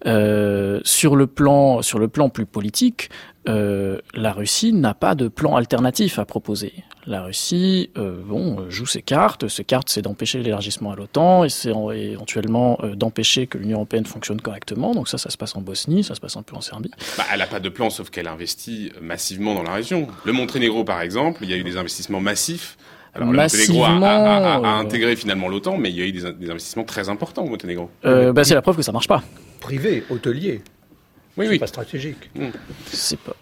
[0.06, 3.10] Euh, sur le plan, sur le plan plus politique,
[3.48, 6.74] euh, la Russie n'a pas de plan alternatif à proposer.
[7.06, 9.48] La Russie, euh, bon, joue ses cartes.
[9.50, 14.06] Ses cartes, c'est d'empêcher l'élargissement à l'OTAN et c'est éventuellement euh, d'empêcher que l'Union européenne
[14.06, 14.94] fonctionne correctement.
[14.94, 16.92] Donc ça, ça se passe en Bosnie, ça se passe un peu en Serbie.
[17.18, 20.08] Bah, elle n'a pas de plan, sauf qu'elle investit massivement dans la région.
[20.24, 22.78] Le Monténégro, par exemple, il y a eu des investissements massifs.
[23.16, 26.06] Alors, Massivement, le Monténégro a, a, a, a intégré finalement l'OTAN, mais il y a
[26.06, 27.90] eu des, des, investissements très importants au Monténégro.
[28.06, 29.22] Euh, bah, c'est la preuve que ça marche pas.
[29.60, 30.62] Privé, hôtelier.
[31.38, 31.60] Oui, oui.
[31.60, 32.30] pas stratégique.
[32.36, 32.50] Mmh.
[32.88, 33.36] C'est pas.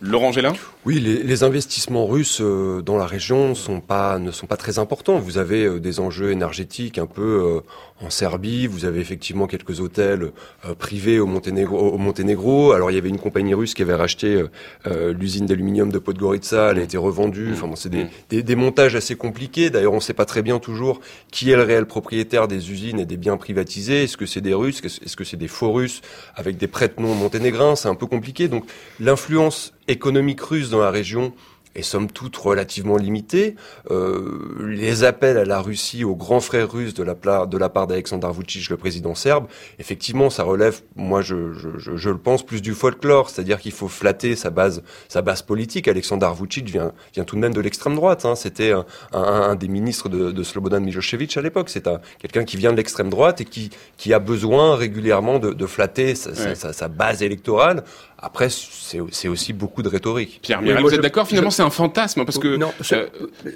[0.00, 0.52] Laurent Gélin
[0.86, 4.78] Oui, les, les, investissements russes euh, dans la région sont pas, ne sont pas très
[4.78, 5.18] importants.
[5.18, 7.62] Vous avez euh, des enjeux énergétiques un peu
[8.02, 10.30] euh, en Serbie, vous avez effectivement quelques hôtels
[10.78, 12.72] privés au Monténégro, au Monténégro.
[12.72, 14.44] Alors il y avait une compagnie russe qui avait racheté
[14.84, 17.50] l'usine d'aluminium de Podgorica, elle a été revendue.
[17.52, 19.70] Enfin bon, c'est des, des, des, montages assez compliqués.
[19.70, 21.00] D'ailleurs, on ne sait pas très bien toujours
[21.30, 24.02] qui est le réel propriétaire des usines et des biens privatisés.
[24.02, 24.82] Est-ce que c'est des Russes?
[24.84, 26.02] Est-ce que c'est des faux Russes
[26.34, 27.76] avec des prête-noms monténégrins?
[27.76, 28.48] C'est un peu compliqué.
[28.48, 28.64] Donc
[28.98, 31.32] l'influence économique russe dans la région
[31.74, 33.56] est somme toute relativement limitée.
[33.90, 37.86] Euh, les appels à la Russie, aux grands frères russes de la, de la part
[37.86, 39.46] d'Alexandre Vucic, le président serbe,
[39.78, 43.88] effectivement, ça relève, moi je, je, je le pense, plus du folklore, c'est-à-dire qu'il faut
[43.88, 45.88] flatter sa base, sa base politique.
[45.88, 48.24] Alexandre Vucic vient, vient tout de même de l'extrême droite.
[48.24, 48.34] Hein.
[48.36, 51.68] C'était un, un, un, des ministres de, de Slobodan Milosevic à l'époque.
[51.70, 51.88] C'est
[52.18, 56.14] quelqu'un qui vient de l'extrême droite et qui, qui a besoin régulièrement de, de flatter
[56.14, 56.54] sa, ouais.
[56.54, 57.84] sa, sa, base électorale
[58.24, 60.40] après, c'est aussi beaucoup de rhétorique.
[60.42, 61.56] Pierre Mirel, vous êtes d'accord Finalement, je...
[61.56, 63.06] c'est un fantasme parce que non, euh,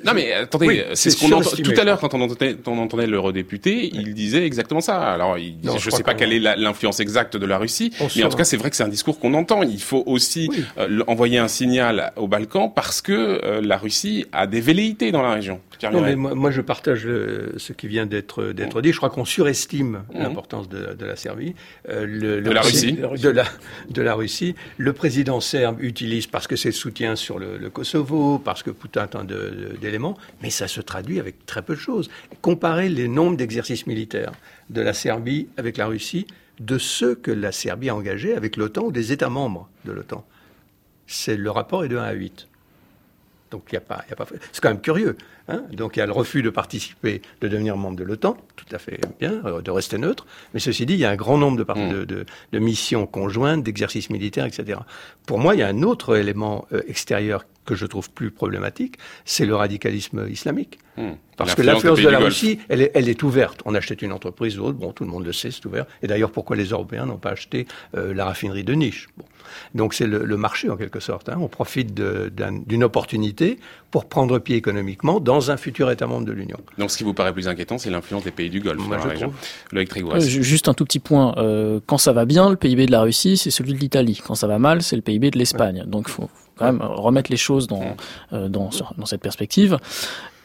[0.04, 2.78] non mais attendez, oui, c'est ce qu'on entend tout à l'heure quand on entendait, on
[2.78, 5.00] entendait l'eurodéputé, il disait exactement ça.
[5.00, 7.92] Alors, il disait, non, je ne sais pas quelle est l'influence exacte de la Russie,
[8.00, 9.62] on mais en tout cas, c'est vrai que c'est un discours qu'on entend.
[9.62, 10.64] Il faut aussi oui.
[10.78, 15.22] euh, envoyer un signal aux Balkans parce que euh, la Russie a des velléités dans
[15.22, 15.60] la région.
[15.78, 18.92] Pierre non, mais moi, moi, je partage le, ce qui vient d'être d'être dit.
[18.92, 20.22] Je crois qu'on surestime mmh.
[20.22, 21.54] l'importance de, de, la Serbie,
[21.88, 22.92] euh, le, de, la Russie.
[22.94, 23.44] de la
[23.88, 24.56] de la Russie.
[24.76, 28.90] Le président serbe utilise parce que c'est le soutien sur le, Kosovo, parce que tout
[28.98, 29.24] un
[29.80, 32.10] d'éléments, mais ça se traduit avec très peu de choses.
[32.42, 34.32] Comparez les nombres d'exercices militaires
[34.70, 36.26] de la Serbie avec la Russie
[36.60, 40.26] de ceux que la Serbie a engagés avec l'OTAN ou des États membres de l'OTAN.
[41.06, 42.48] C'est le rapport est de 1 à 8.
[43.50, 44.26] Donc il y a pas, y a pas.
[44.52, 45.16] C'est quand même curieux.
[45.48, 48.66] Hein Donc il y a le refus de participer, de devenir membre de l'OTAN, tout
[48.70, 50.26] à fait bien, euh, de rester neutre.
[50.52, 51.88] Mais ceci dit, il y a un grand nombre de, mmh.
[51.90, 54.80] de, de, de missions conjointes, d'exercices militaires, etc.
[55.26, 58.96] Pour moi, il y a un autre élément euh, extérieur que je trouve plus problématique,
[59.26, 60.78] c'est le radicalisme islamique.
[60.96, 61.10] Mmh.
[61.36, 63.60] Parce que l'influence de la Russie, elle est, elle est, ouverte.
[63.66, 65.84] On achetait une entreprise ou autre, bon, tout le monde le sait, c'est ouvert.
[66.02, 69.08] Et d'ailleurs, pourquoi les Européens n'ont pas acheté euh, la raffinerie de Niche?
[69.18, 69.24] Bon.
[69.74, 71.28] Donc c'est le, le, marché en quelque sorte.
[71.28, 71.38] Hein.
[71.40, 73.58] On profite d'une opportunité
[73.90, 76.58] pour prendre pied économiquement dans un futur État membre de l'Union.
[76.78, 79.04] Donc ce qui vous paraît plus inquiétant, c'est l'influence des pays du Golfe Moi, dans
[79.04, 79.32] la région.
[79.74, 81.34] Euh, juste un tout petit point.
[81.38, 84.20] Euh, quand ça va bien, le PIB de la Russie, c'est celui de l'Italie.
[84.24, 85.80] Quand ça va mal, c'est le PIB de l'Espagne.
[85.80, 85.86] Ouais.
[85.86, 87.96] Donc il faut quand même remettre les choses dans,
[88.32, 89.78] euh, dans, dans cette perspective.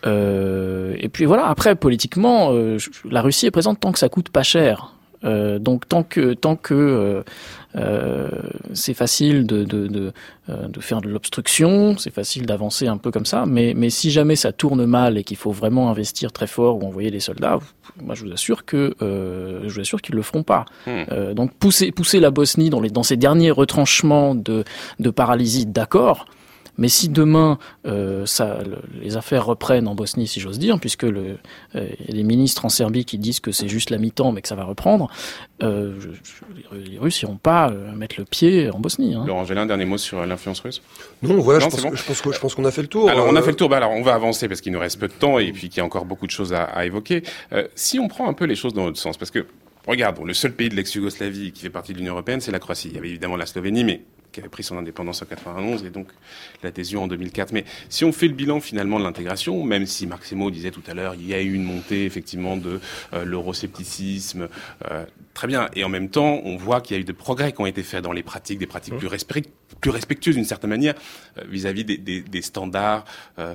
[0.06, 2.78] Euh, et puis voilà, après politiquement, euh,
[3.10, 4.94] la Russie est présente tant que ça coûte pas cher.
[5.24, 7.24] Euh, donc tant que tant que euh,
[7.76, 8.30] euh,
[8.74, 10.14] c'est facile de, de, de,
[10.48, 14.36] de, faire de l'obstruction, c'est facile d'avancer un peu comme ça, mais, mais si jamais
[14.36, 17.60] ça tourne mal et qu'il faut vraiment investir très fort ou envoyer des soldats,
[18.02, 20.66] moi je vous assure que je vous assure qu'ils le feront pas.
[20.86, 21.34] Hmm.
[21.34, 24.64] donc pousser pousser la Bosnie dans les dans ces derniers retranchements de
[25.00, 26.26] de paralysie, d'accord.
[26.78, 31.04] Mais si demain euh, ça, le, les affaires reprennent en Bosnie, si j'ose dire, puisque
[31.04, 31.38] le,
[31.76, 34.42] euh, y a des ministres en Serbie qui disent que c'est juste la mi-temps, mais
[34.42, 35.10] que ça va reprendre,
[35.62, 39.16] euh, je, je, les Russes n'iront pas euh, mettre le pied en Bosnie.
[39.16, 39.24] Hein.
[39.26, 40.82] Laurent Gélin, dernier mot sur l'influence russe?
[41.22, 41.90] Non, voilà, non, je, pense bon.
[41.92, 43.10] que, je, pense que, je pense qu'on a fait le tour.
[43.10, 43.70] Alors on a fait le tour.
[43.70, 45.78] Bah, alors on va avancer parce qu'il nous reste peu de temps et puis qu'il
[45.78, 47.24] y a encore beaucoup de choses à, à évoquer.
[47.52, 49.46] Euh, si on prend un peu les choses dans l'autre sens, parce que
[49.86, 52.88] Regardons, le seul pays de l'ex-Yougoslavie qui fait partie de l'Union européenne, c'est la Croatie.
[52.88, 54.02] Il y avait évidemment la Slovénie, mais
[54.34, 56.08] qui avait pris son indépendance en 91 et donc
[56.64, 57.54] l'adhésion en 2004.
[57.54, 60.94] Mais si on fait le bilan finalement de l'intégration, même si Maximo disait tout à
[60.94, 62.82] l'heure, il y a eu une montée effectivement de
[63.14, 64.50] euh, l'euroscepticisme,
[64.90, 65.70] euh, très bien.
[65.76, 67.84] Et en même temps, on voit qu'il y a eu des progrès qui ont été
[67.84, 69.44] faits dans les pratiques, des pratiques plus, respect,
[69.80, 70.96] plus respectueuses d'une certaine manière
[71.48, 73.06] vis-à-vis -vis des, des, des, standards
[73.40, 73.54] euh,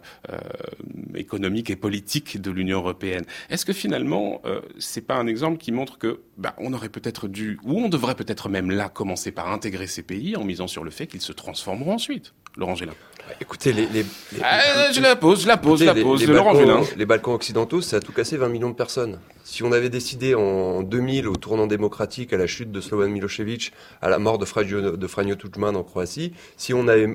[1.14, 3.24] économiques et politiques de l'Union européenne.
[3.50, 4.42] Est-ce que finalement,
[4.78, 8.14] c'est pas un exemple qui montre que bah, on aurait peut-être dû, ou on devrait
[8.14, 11.32] peut-être même là commencer par intégrer ces pays en misant sur le fait qu'ils se
[11.32, 12.32] transformeront ensuite.
[12.56, 12.94] Laurent Gélin.
[13.40, 16.20] Écoutez, les, les, les ah, je la pose, je la pose, écoutez, je la pose.
[16.20, 19.20] Les, les, Laurent Balkans, les Balkans occidentaux, ça a tout cassé 20 millions de personnes.
[19.44, 23.72] Si on avait décidé en 2000, au tournant démocratique, à la chute de Slobodan Milosevic,
[24.00, 27.08] à la mort de Franjo, de Franjo Tudjman en Croatie, si on avait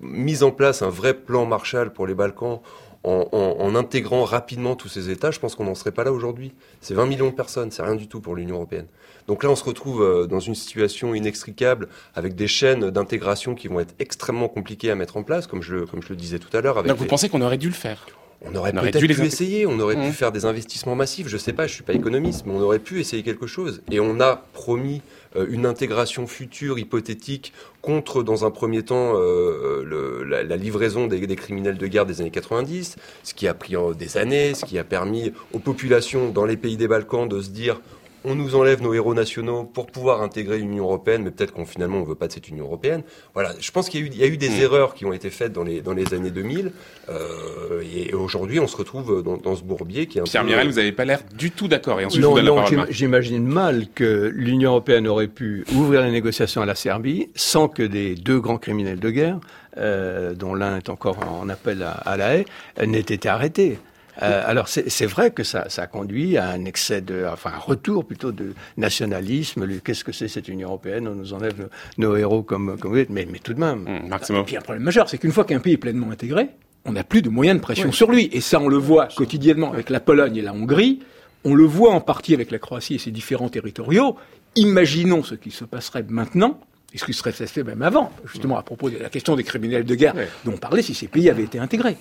[0.00, 2.60] mis en place un vrai plan Marshall pour les Balkans,
[3.04, 6.12] en, en, en, intégrant rapidement tous ces États, je pense qu'on n'en serait pas là
[6.12, 6.52] aujourd'hui.
[6.80, 8.86] C'est 20 millions de personnes, c'est rien du tout pour l'Union européenne.
[9.28, 13.68] Donc là, on se retrouve euh, dans une situation inextricable avec des chaînes d'intégration qui
[13.68, 16.54] vont être extrêmement compliquées à mettre en place, comme je, comme je le disais tout
[16.56, 16.82] à l'heure.
[16.82, 17.08] Donc vous les...
[17.08, 18.06] pensez qu'on aurait dû le faire?
[18.46, 19.22] On aurait, aurait peut-être pu les...
[19.22, 20.06] essayer, on aurait mmh.
[20.06, 22.78] pu faire des investissements massifs, je sais pas, je suis pas économiste, mais on aurait
[22.78, 23.82] pu essayer quelque chose.
[23.90, 25.02] Et on a promis
[25.36, 31.06] euh, une intégration future hypothétique contre, dans un premier temps, euh, le, la, la, livraison
[31.06, 34.64] des, des, criminels de guerre des années 90, ce qui a pris des années, ce
[34.64, 37.80] qui a permis aux populations dans les pays des Balkans de se dire
[38.24, 41.98] on nous enlève nos héros nationaux pour pouvoir intégrer l'Union européenne, mais peut-être qu'on finalement
[41.98, 43.02] on veut pas de cette Union européenne.
[43.34, 44.60] Voilà, je pense qu'il y, y, a eu des mmh.
[44.60, 46.72] erreurs qui ont été faites dans les dans les années 2000,
[47.08, 50.48] euh, et aujourd'hui on se retrouve dans, dans, ce bourbier qui est un Pierre peu...
[50.48, 52.00] Mirel, vous n'avez pas l'air du tout d'accord.
[52.00, 56.66] Et ensuite non, non, j'imagine mal que l'Union européenne aurait pu ouvrir les négociations à
[56.66, 59.38] la Serbie sans que des deux grands criminels de guerre,
[59.76, 62.44] euh, dont l'un est encore en appel à, à la haie,
[62.86, 63.78] n'aient été arrêtés.
[64.22, 68.04] Euh, alors c'est vrai que ça, ça conduit à un excès de, enfin un retour
[68.04, 69.66] plutôt de nationalisme.
[69.82, 71.08] Qu'est-ce que c'est cette Union européenne?
[71.08, 73.80] On nous enlève nos, nos héros comme comme mais, mais tout de même.
[73.80, 74.42] Mmh, maximum.
[74.42, 76.48] Et puis un problème majeur, c'est qu'une fois qu'un pays est pleinement intégré,
[76.84, 77.94] on n'a plus de moyens de pression oui.
[77.94, 78.28] sur lui.
[78.32, 81.00] Et ça, on le voit quotidiennement avec la Pologne et la Hongrie.
[81.44, 84.16] On le voit en partie avec la Croatie et ses différents territoriaux.
[84.56, 86.60] Imaginons ce qui se passerait maintenant
[86.92, 89.84] et ce qui serait fait même avant, justement à propos de la question des criminels
[89.84, 90.24] de guerre oui.
[90.44, 91.96] dont on parlait si ces pays avaient été intégrés.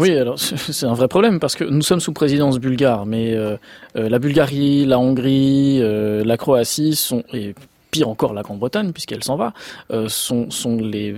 [0.00, 3.56] Oui, alors c'est un vrai problème parce que nous sommes sous présidence bulgare, mais euh,
[3.96, 7.54] euh, la Bulgarie, la Hongrie, euh, la Croatie sont et
[7.90, 9.52] pire encore la Grande-Bretagne puisqu'elle s'en va,
[9.90, 11.14] euh, sont, sont les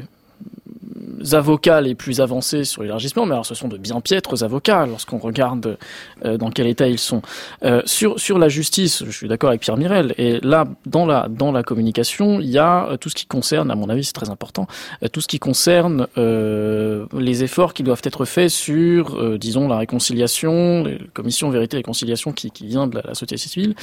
[1.33, 5.19] avocats les plus avancés sur l'élargissement, mais alors ce sont de bien piètres avocats lorsqu'on
[5.19, 5.79] regarde
[6.25, 7.23] euh, dans quel état ils sont.
[7.65, 10.15] Euh, sur la justice, je suis d'accord avec Pierre Mirel.
[10.19, 13.89] Et là, dans la communication, il y a euh, tout ce qui concerne, à mon
[13.89, 14.67] avis, c'est très important,
[15.13, 20.93] tout ce qui concerne les efforts qui doivent être faits sur, disons, la réconciliation, la
[21.13, 23.75] commission vérité et réconciliation qui, vient de la, société civile,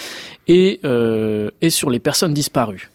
[0.47, 0.81] et
[1.61, 2.89] et sur les personnes disparues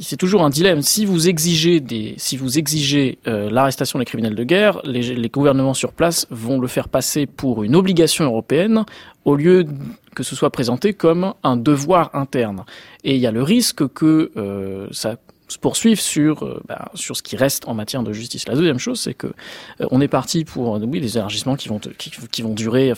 [0.00, 0.82] c'est toujours un dilemme.
[0.82, 6.60] Si vous exigez euh, l'arrestation des criminels de guerre, les, les, gouvernements sur place vont
[6.60, 8.84] le faire passer pour une obligation européenne
[9.24, 9.66] au lieu
[10.14, 12.64] que ce soit présenté comme un devoir interne.
[13.04, 15.16] Et il y a le risque que euh, ça
[15.48, 18.48] se poursuivre sur euh, bah, sur ce qui reste en matière de justice.
[18.48, 21.80] La deuxième chose, c'est que euh, on est parti pour oui des élargissements qui vont
[21.80, 22.92] vont durer.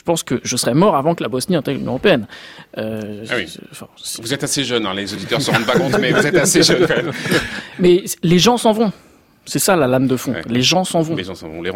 [0.00, 2.26] Pense que je serais mort avant que la Bosnie intègre l'Union européenne.
[2.78, 3.54] Euh, ah oui.
[3.70, 3.86] enfin,
[4.20, 6.62] vous êtes assez jeune, hein, les auditeurs se rendent pas compte, mais vous êtes assez
[6.62, 6.86] jeune.
[6.86, 7.12] Quand même.
[7.78, 8.92] Mais les gens s'en vont.
[9.44, 10.34] C'est ça la lame de fond.
[10.46, 11.16] Les gens s'en vont.
[11.16, 11.60] Les gens s'en vont.
[11.62, 11.72] Les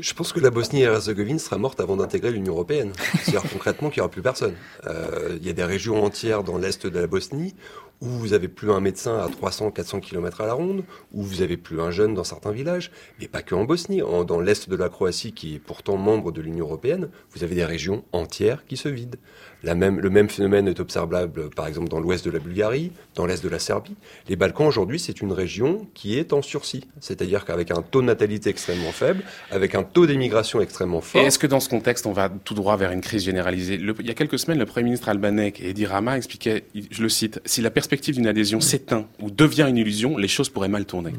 [0.00, 2.92] Je pense que la Bosnie et Herzégovine sera morte avant d'intégrer l'Union européenne.
[3.22, 4.54] C'est-à-dire concrètement qu'il n'y aura plus personne.
[4.86, 7.54] Il y a des régions entières dans l'est de la Bosnie
[8.00, 11.42] où vous avez plus un médecin à 300, 400 km à la ronde, où vous
[11.42, 12.90] avez plus un jeune dans certains villages,
[13.20, 14.02] mais pas que en Bosnie.
[14.26, 17.64] dans l'est de la Croatie, qui est pourtant membre de l'Union européenne, vous avez des
[17.64, 19.18] régions entières qui se vident.
[19.62, 23.48] Le même phénomène est observable, par exemple, dans l'ouest de la Bulgarie, dans l'est de
[23.48, 23.94] la Serbie.
[24.28, 26.84] Les Balkans, aujourd'hui, c'est une région qui est en sursis.
[27.00, 31.22] C'est-à-dire qu'avec un taux de natalité extrêmement faible, avec un taux d'émigration extrêmement fort.
[31.22, 33.78] Est-ce que dans ce contexte, on va tout droit vers une crise généralisée?
[33.80, 37.40] Il y a quelques semaines, le Premier ministre albanais, Edi Rama, expliquait, je le cite,
[37.44, 41.12] si la perspective d'une adhésion s'éteint ou devient une illusion, les choses pourraient mal tourner.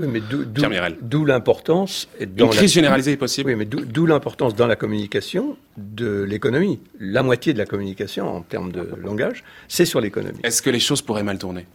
[0.00, 2.08] Oui, mais d'où l'importance.
[2.20, 3.50] Une crise généralisée est possible.
[3.50, 6.80] Oui, mais d'où l'importance dans la communication de l'économie?
[7.00, 10.38] La moitié de la communication en termes de langage, c'est sur l'économie.
[10.42, 11.66] Est-ce que les choses pourraient mal tourner?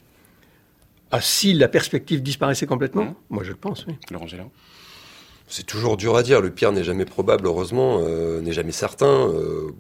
[1.12, 3.04] Ah, si la perspective disparaissait complètement?
[3.04, 3.16] Mmh.
[3.30, 3.94] Moi, je le pense, oui.
[4.10, 4.50] Laurent Gélin
[5.48, 6.42] C'est toujours dur à dire.
[6.42, 9.30] Le pire n'est jamais probable, heureusement, euh, n'est jamais certain.
[9.30, 9.72] Euh,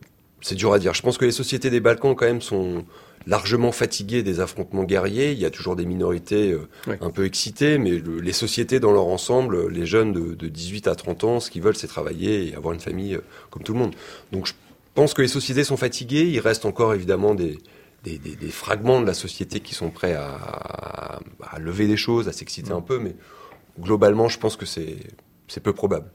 [0.41, 0.93] c'est dur à dire.
[0.93, 2.85] Je pense que les sociétés des Balkans, quand même, sont
[3.27, 5.31] largement fatiguées des affrontements guerriers.
[5.31, 9.07] Il y a toujours des minorités euh, un peu excitées, mais les sociétés dans leur
[9.07, 12.73] ensemble, les jeunes de, 18 à 30 ans, ce qu'ils veulent, c'est travailler et avoir
[12.73, 13.95] une famille euh, comme tout le monde.
[14.31, 14.53] Donc je
[14.93, 16.29] pense que les sociétés sont fatiguées.
[16.29, 17.57] Il reste encore évidemment des,
[18.03, 21.19] des, fragments de la société qui sont prêts à,
[21.59, 23.15] lever des choses, à s'exciter un peu, mais
[23.79, 24.97] globalement, je pense que c'est
[25.61, 26.11] peu probable.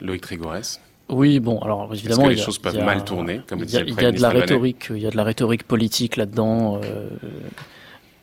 [0.00, 0.80] Loïc Trégorès
[1.10, 4.04] oui, bon, alors évidemment, les choses peuvent mal tourner, comme il y a, il y
[4.04, 6.80] a de la rhétorique, il y a de la rhétorique politique là-dedans.
[6.82, 7.08] Euh,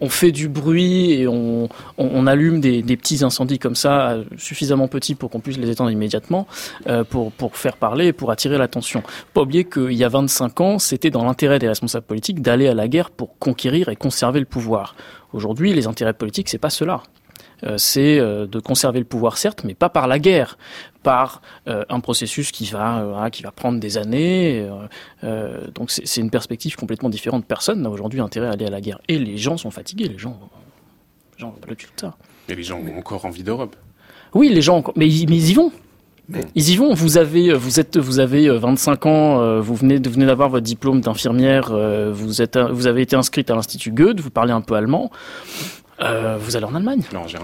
[0.01, 1.69] on fait du bruit et on,
[1.99, 5.91] on, allume des, des, petits incendies comme ça, suffisamment petits pour qu'on puisse les éteindre
[5.91, 6.47] immédiatement,
[6.87, 9.03] euh, pour, pour faire parler et pour attirer l'attention.
[9.35, 12.73] Pas oublier qu'il y a 25 ans, c'était dans l'intérêt des responsables politiques d'aller à
[12.73, 14.95] la guerre pour conquérir et conserver le pouvoir.
[15.33, 17.03] Aujourd'hui, les intérêts politiques, c'est pas cela.
[17.63, 20.57] Euh, c'est euh, de conserver le pouvoir, certes, mais pas par la guerre,
[21.03, 24.67] par euh, un processus qui va, qui va prendre des années.
[25.73, 27.45] donc c'est une perspective complètement différente.
[27.45, 28.99] Personne n'a aujourd'hui intérêt à aller à la guerre.
[29.07, 30.39] Et les gens sont fatigués, les gens,
[31.35, 32.15] les gens le résultat.
[32.49, 33.75] Et les gens ont encore envie d'Europe.
[34.33, 35.71] Oui, les gens, mais, mais ils y vont.
[36.55, 36.93] Ils y vont.
[36.93, 39.59] Vous avez, vous êtes, vous avez 25 ans.
[39.59, 41.75] Vous venez, de venez d'avoir votre diplôme d'infirmière.
[42.13, 44.21] Vous êtes, vous avez été inscrite à l'institut Goethe.
[44.21, 45.11] Vous parlez un peu allemand.
[46.01, 47.03] Euh, vous allez en Allemagne?
[47.13, 47.37] Non, j'ai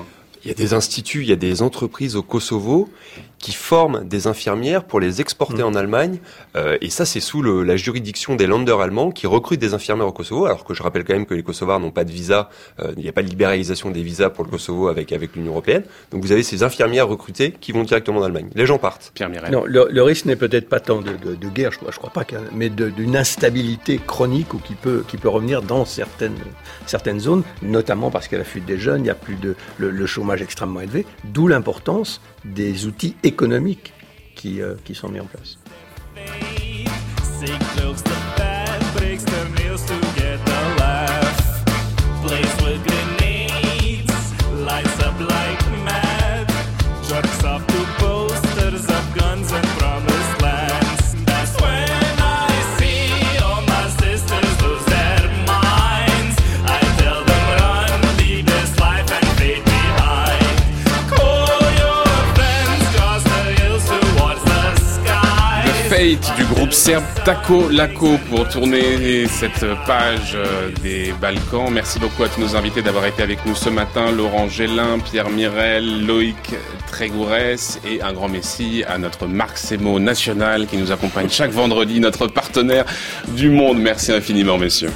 [0.44, 2.90] il y a des instituts, il y a des entreprises au Kosovo
[3.40, 5.68] qui forment des infirmières pour les exporter mm.
[5.68, 6.20] en Allemagne.
[6.56, 10.08] Euh, et ça, c'est sous le, la juridiction des Länder allemands qui recrutent des infirmières
[10.08, 10.46] au Kosovo.
[10.46, 12.50] Alors que je rappelle quand même que les Kosovars n'ont pas de visa.
[12.80, 15.52] Euh, il n'y a pas de libéralisation des visas pour le Kosovo avec, avec l'Union
[15.52, 15.84] européenne.
[16.12, 18.50] Donc vous avez ces infirmières recrutées qui vont directement en Allemagne.
[18.56, 19.12] Les gens partent.
[19.14, 19.52] Pierre Mirel.
[19.52, 22.12] Non, le, risque n'est peut-être pas tant de, de, de, guerre, je crois, je crois
[22.12, 26.38] pas, mais d'une instabilité chronique ou qui peut, qui peut revenir dans certaines,
[26.86, 30.06] certaines zones, notamment parce qu'à la fuite des jeunes, il y a plus de le
[30.06, 32.22] chômage extrêmement élevé, d'où l'importance
[32.54, 33.94] des outils économiques
[34.36, 35.58] qui, euh, qui sont mis en place.
[65.98, 71.72] Du groupe serbe Taco Laco pour tourner cette page euh, des Balkans.
[71.72, 74.12] Merci beaucoup à tous nos invités d'avoir été avec nous ce matin.
[74.12, 76.54] Laurent Gélin, Pierre Mirel, Loïc
[76.86, 82.00] Trégourès et un grand messie à notre Marc Semo national qui nous accompagne chaque vendredi,
[82.00, 82.86] notre partenaire
[83.30, 83.80] du monde.
[83.80, 84.92] Merci infiniment, messieurs.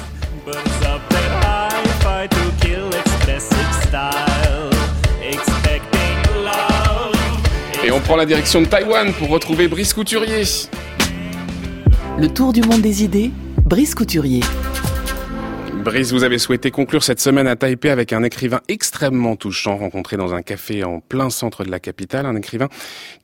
[7.83, 10.43] Et on prend la direction de Taïwan pour retrouver Brice Couturier.
[12.21, 13.31] Le tour du monde des idées,
[13.65, 14.41] Brice Couturier.
[15.83, 20.17] Brice, vous avez souhaité conclure cette semaine à Taipei avec un écrivain extrêmement touchant rencontré
[20.17, 22.69] dans un café en plein centre de la capitale, un écrivain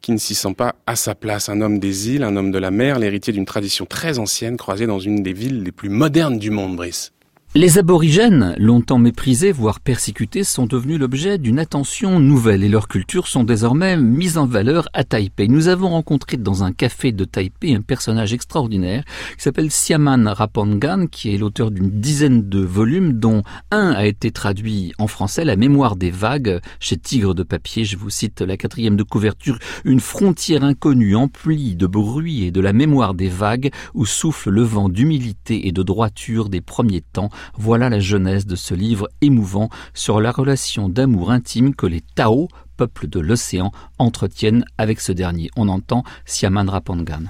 [0.01, 2.57] qui ne s'y sent pas à sa place, un homme des îles, un homme de
[2.57, 6.39] la mer, l'héritier d'une tradition très ancienne croisée dans une des villes les plus modernes
[6.39, 7.11] du monde, Brice.
[7.57, 13.25] Les aborigènes, longtemps méprisés, voire persécutés, sont devenus l'objet d'une attention nouvelle et leurs cultures
[13.25, 15.47] sont désormais mises en valeur à Taipei.
[15.47, 19.03] Nous avons rencontré dans un café de Taipei un personnage extraordinaire
[19.35, 23.41] qui s'appelle Siaman Rapongan, qui est l'auteur d'une dizaine de volumes, dont
[23.71, 27.85] un a été traduit en français, La mémoire des vagues, chez Tigre de papier.
[27.85, 32.61] Je vous cite la quatrième de couverture, une frontière inconnue emplie de bruit et de
[32.61, 37.31] la mémoire des vagues où souffle le vent d'humilité et de droiture des premiers temps
[37.55, 42.47] voilà la jeunesse de ce livre émouvant sur la relation d'amour intime que les Tao,
[42.77, 45.49] peuples de l'océan, entretiennent avec ce dernier.
[45.55, 47.23] On entend Siaman Rapongan.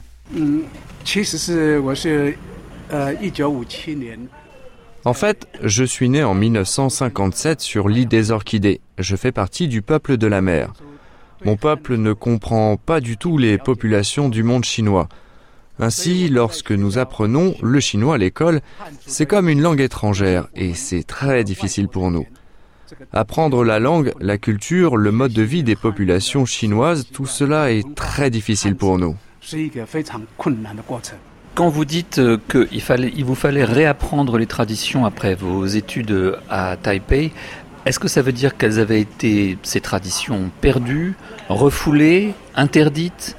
[5.05, 8.81] En fait, je suis né en 1957 sur l'île des Orchidées.
[8.97, 10.73] Je fais partie du peuple de la mer.
[11.45, 15.07] Mon peuple ne comprend pas du tout les populations du monde chinois.
[15.79, 18.61] Ainsi, lorsque nous apprenons le chinois à l'école,
[19.05, 22.25] c'est comme une langue étrangère et c'est très difficile pour nous.
[23.13, 27.95] Apprendre la langue, la culture, le mode de vie des populations chinoises, tout cela est
[27.95, 29.15] très difficile pour nous.
[31.55, 37.31] Quand vous dites euh, qu'il vous fallait réapprendre les traditions après vos études à Taipei,
[37.87, 41.15] est-ce que ça veut dire qu'elles avaient été, ces traditions, perdues,
[41.47, 43.36] refoulées, interdites?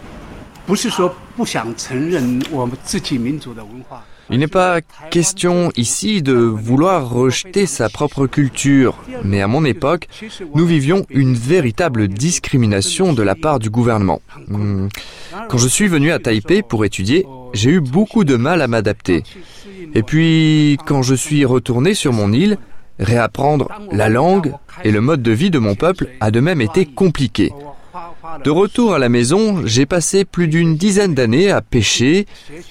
[4.31, 10.09] Il n'est pas question ici de vouloir rejeter sa propre culture, mais à mon époque,
[10.55, 14.21] nous vivions une véritable discrimination de la part du gouvernement.
[14.49, 14.89] Hmm.
[15.49, 19.23] Quand je suis venu à Taipei pour étudier, j'ai eu beaucoup de mal à m'adapter.
[19.95, 22.59] Et puis, quand je suis retourné sur mon île,
[22.99, 24.53] réapprendre la langue
[24.85, 27.53] et le mode de vie de mon peuple a de même été compliqué.
[28.45, 32.27] De retour à la maison, j'ai passé plus d'une dizaine d'années à pêcher,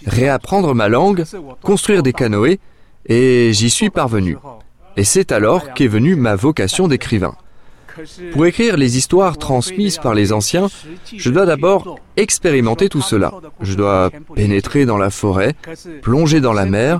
[0.06, 1.24] réapprendre ma langue,
[1.62, 2.58] construire des canoës,
[3.06, 4.38] et j'y suis parvenu.
[4.96, 7.36] Et c'est alors qu'est venue ma vocation d'écrivain.
[8.32, 10.68] Pour écrire les histoires transmises par les anciens,
[11.16, 13.32] je dois d'abord expérimenter tout cela.
[13.62, 15.56] Je dois pénétrer dans la forêt,
[16.02, 17.00] plonger dans la mer,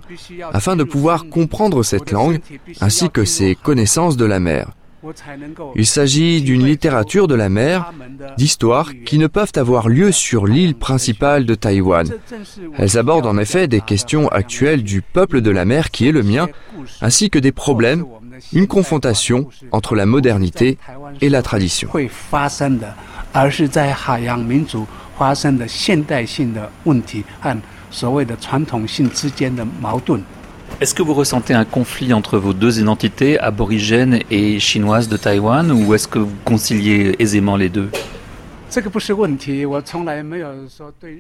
[0.54, 2.40] afin de pouvoir comprendre cette langue
[2.82, 4.72] ainsi que ses connaissances de la mer.
[5.76, 7.94] Il s'agit d'une littérature de la mer,
[8.38, 12.10] d'histoires qui ne peuvent avoir lieu sur l'île principale de Taïwan.
[12.78, 16.24] Elles abordent en effet des questions actuelles du peuple de la mer qui est le
[16.24, 16.48] mien,
[17.02, 18.06] ainsi que des problèmes,
[18.54, 20.78] une confrontation entre la modernité
[21.22, 21.90] et la tradition.
[30.80, 35.72] Est-ce que vous ressentez un conflit entre vos deux identités, aborigènes et chinoises de Taïwan,
[35.72, 37.90] ou est-ce que vous conciliez aisément les deux?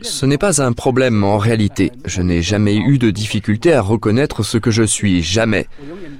[0.01, 1.91] Ce n'est pas un problème en réalité.
[2.05, 5.65] Je n'ai jamais eu de difficulté à reconnaître ce que je suis, jamais.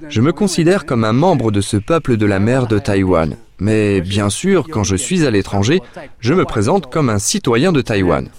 [0.10, 3.36] Je me considère comme un membre de ce peuple de la mer de Taïwan.
[3.60, 5.82] Mais bien sûr, quand je suis à l'étranger,
[6.20, 8.30] je me présente comme un citoyen de Taïwan.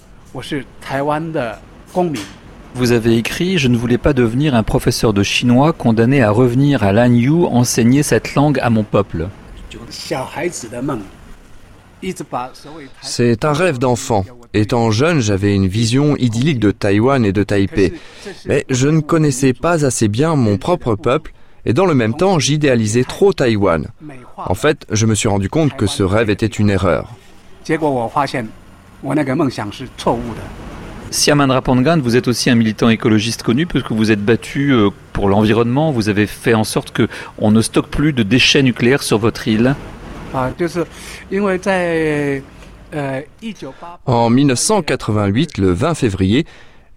[2.74, 6.82] Vous avez écrit Je ne voulais pas devenir un professeur de chinois condamné à revenir
[6.82, 9.28] à Lanyu enseigner cette langue à mon peuple.
[13.02, 14.24] C'est un rêve d'enfant.
[14.54, 17.92] Étant jeune, j'avais une vision idyllique de Taïwan et de Taipei.
[18.46, 21.32] Mais je ne connaissais pas assez bien mon propre peuple
[21.68, 23.88] et dans le même temps, j'idéalisais trop Taïwan.
[24.36, 27.12] En fait, je me suis rendu compte que ce rêve était une erreur.
[31.10, 35.28] Siaman Rapangan, vous êtes aussi un militant écologiste connu puisque vous êtes battu euh, pour
[35.28, 35.90] l'environnement.
[35.90, 39.48] Vous avez fait en sorte que on ne stocke plus de déchets nucléaires sur votre
[39.48, 39.74] île.
[44.06, 46.46] En 1988, le 20 février,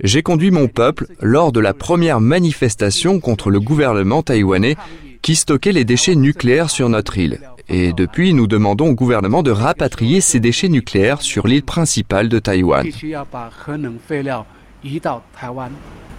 [0.03, 4.75] j'ai conduit mon peuple lors de la première manifestation contre le gouvernement taïwanais
[5.21, 7.39] qui stockait les déchets nucléaires sur notre île.
[7.69, 12.39] Et depuis, nous demandons au gouvernement de rapatrier ces déchets nucléaires sur l'île principale de
[12.39, 12.85] Taïwan.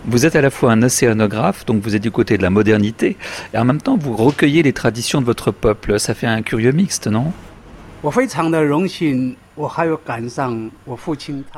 [0.05, 3.17] Vous êtes à la fois un océanographe, donc vous êtes du côté de la modernité,
[3.55, 6.01] et en même temps vous recueillez les traditions de votre peuple.
[6.01, 7.33] Ça fait un curieux mixte, non?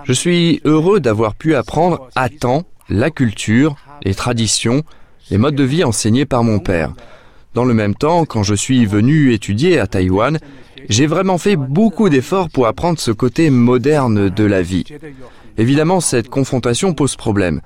[0.04, 4.82] Je suis heureux d'avoir pu apprendre à temps la culture, les traditions,
[5.30, 6.92] les modes de vie enseignés par mon père.
[7.54, 10.38] Dans le même temps, quand je suis venu étudier à Taïwan,
[10.88, 14.84] j'ai vraiment fait beaucoup d'efforts pour apprendre ce côté moderne de la vie.
[15.56, 17.60] Évidemment, cette confrontation pose problème.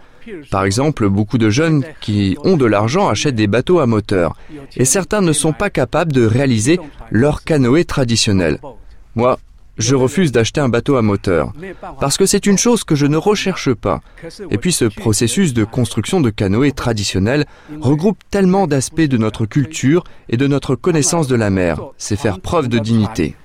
[0.51, 4.37] Par exemple, beaucoup de jeunes qui ont de l'argent achètent des bateaux à moteur,
[4.77, 6.79] et certains ne sont pas capables de réaliser
[7.11, 8.61] leur canoë traditionnel.
[9.15, 9.39] Moi,
[9.79, 11.53] je refuse d'acheter un bateau à moteur,
[12.01, 14.01] parce que c'est une chose que je ne recherche pas.
[14.51, 17.47] Et puis ce processus de construction de canoës traditionnels
[17.81, 21.81] regroupe tellement d'aspects de notre culture et de notre connaissance de la mer.
[21.97, 23.37] C'est faire preuve de dignité.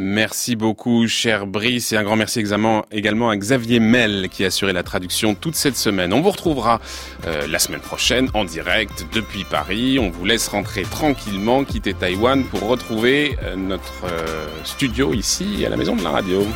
[0.00, 4.72] Merci beaucoup, cher Brice, et un grand merci également à Xavier Mel qui a assuré
[4.72, 6.12] la traduction toute cette semaine.
[6.12, 6.80] On vous retrouvera
[7.26, 9.98] euh, la semaine prochaine en direct depuis Paris.
[9.98, 15.68] On vous laisse rentrer tranquillement, quitter Taïwan pour retrouver euh, notre euh, studio ici à
[15.68, 16.46] la Maison de la Radio.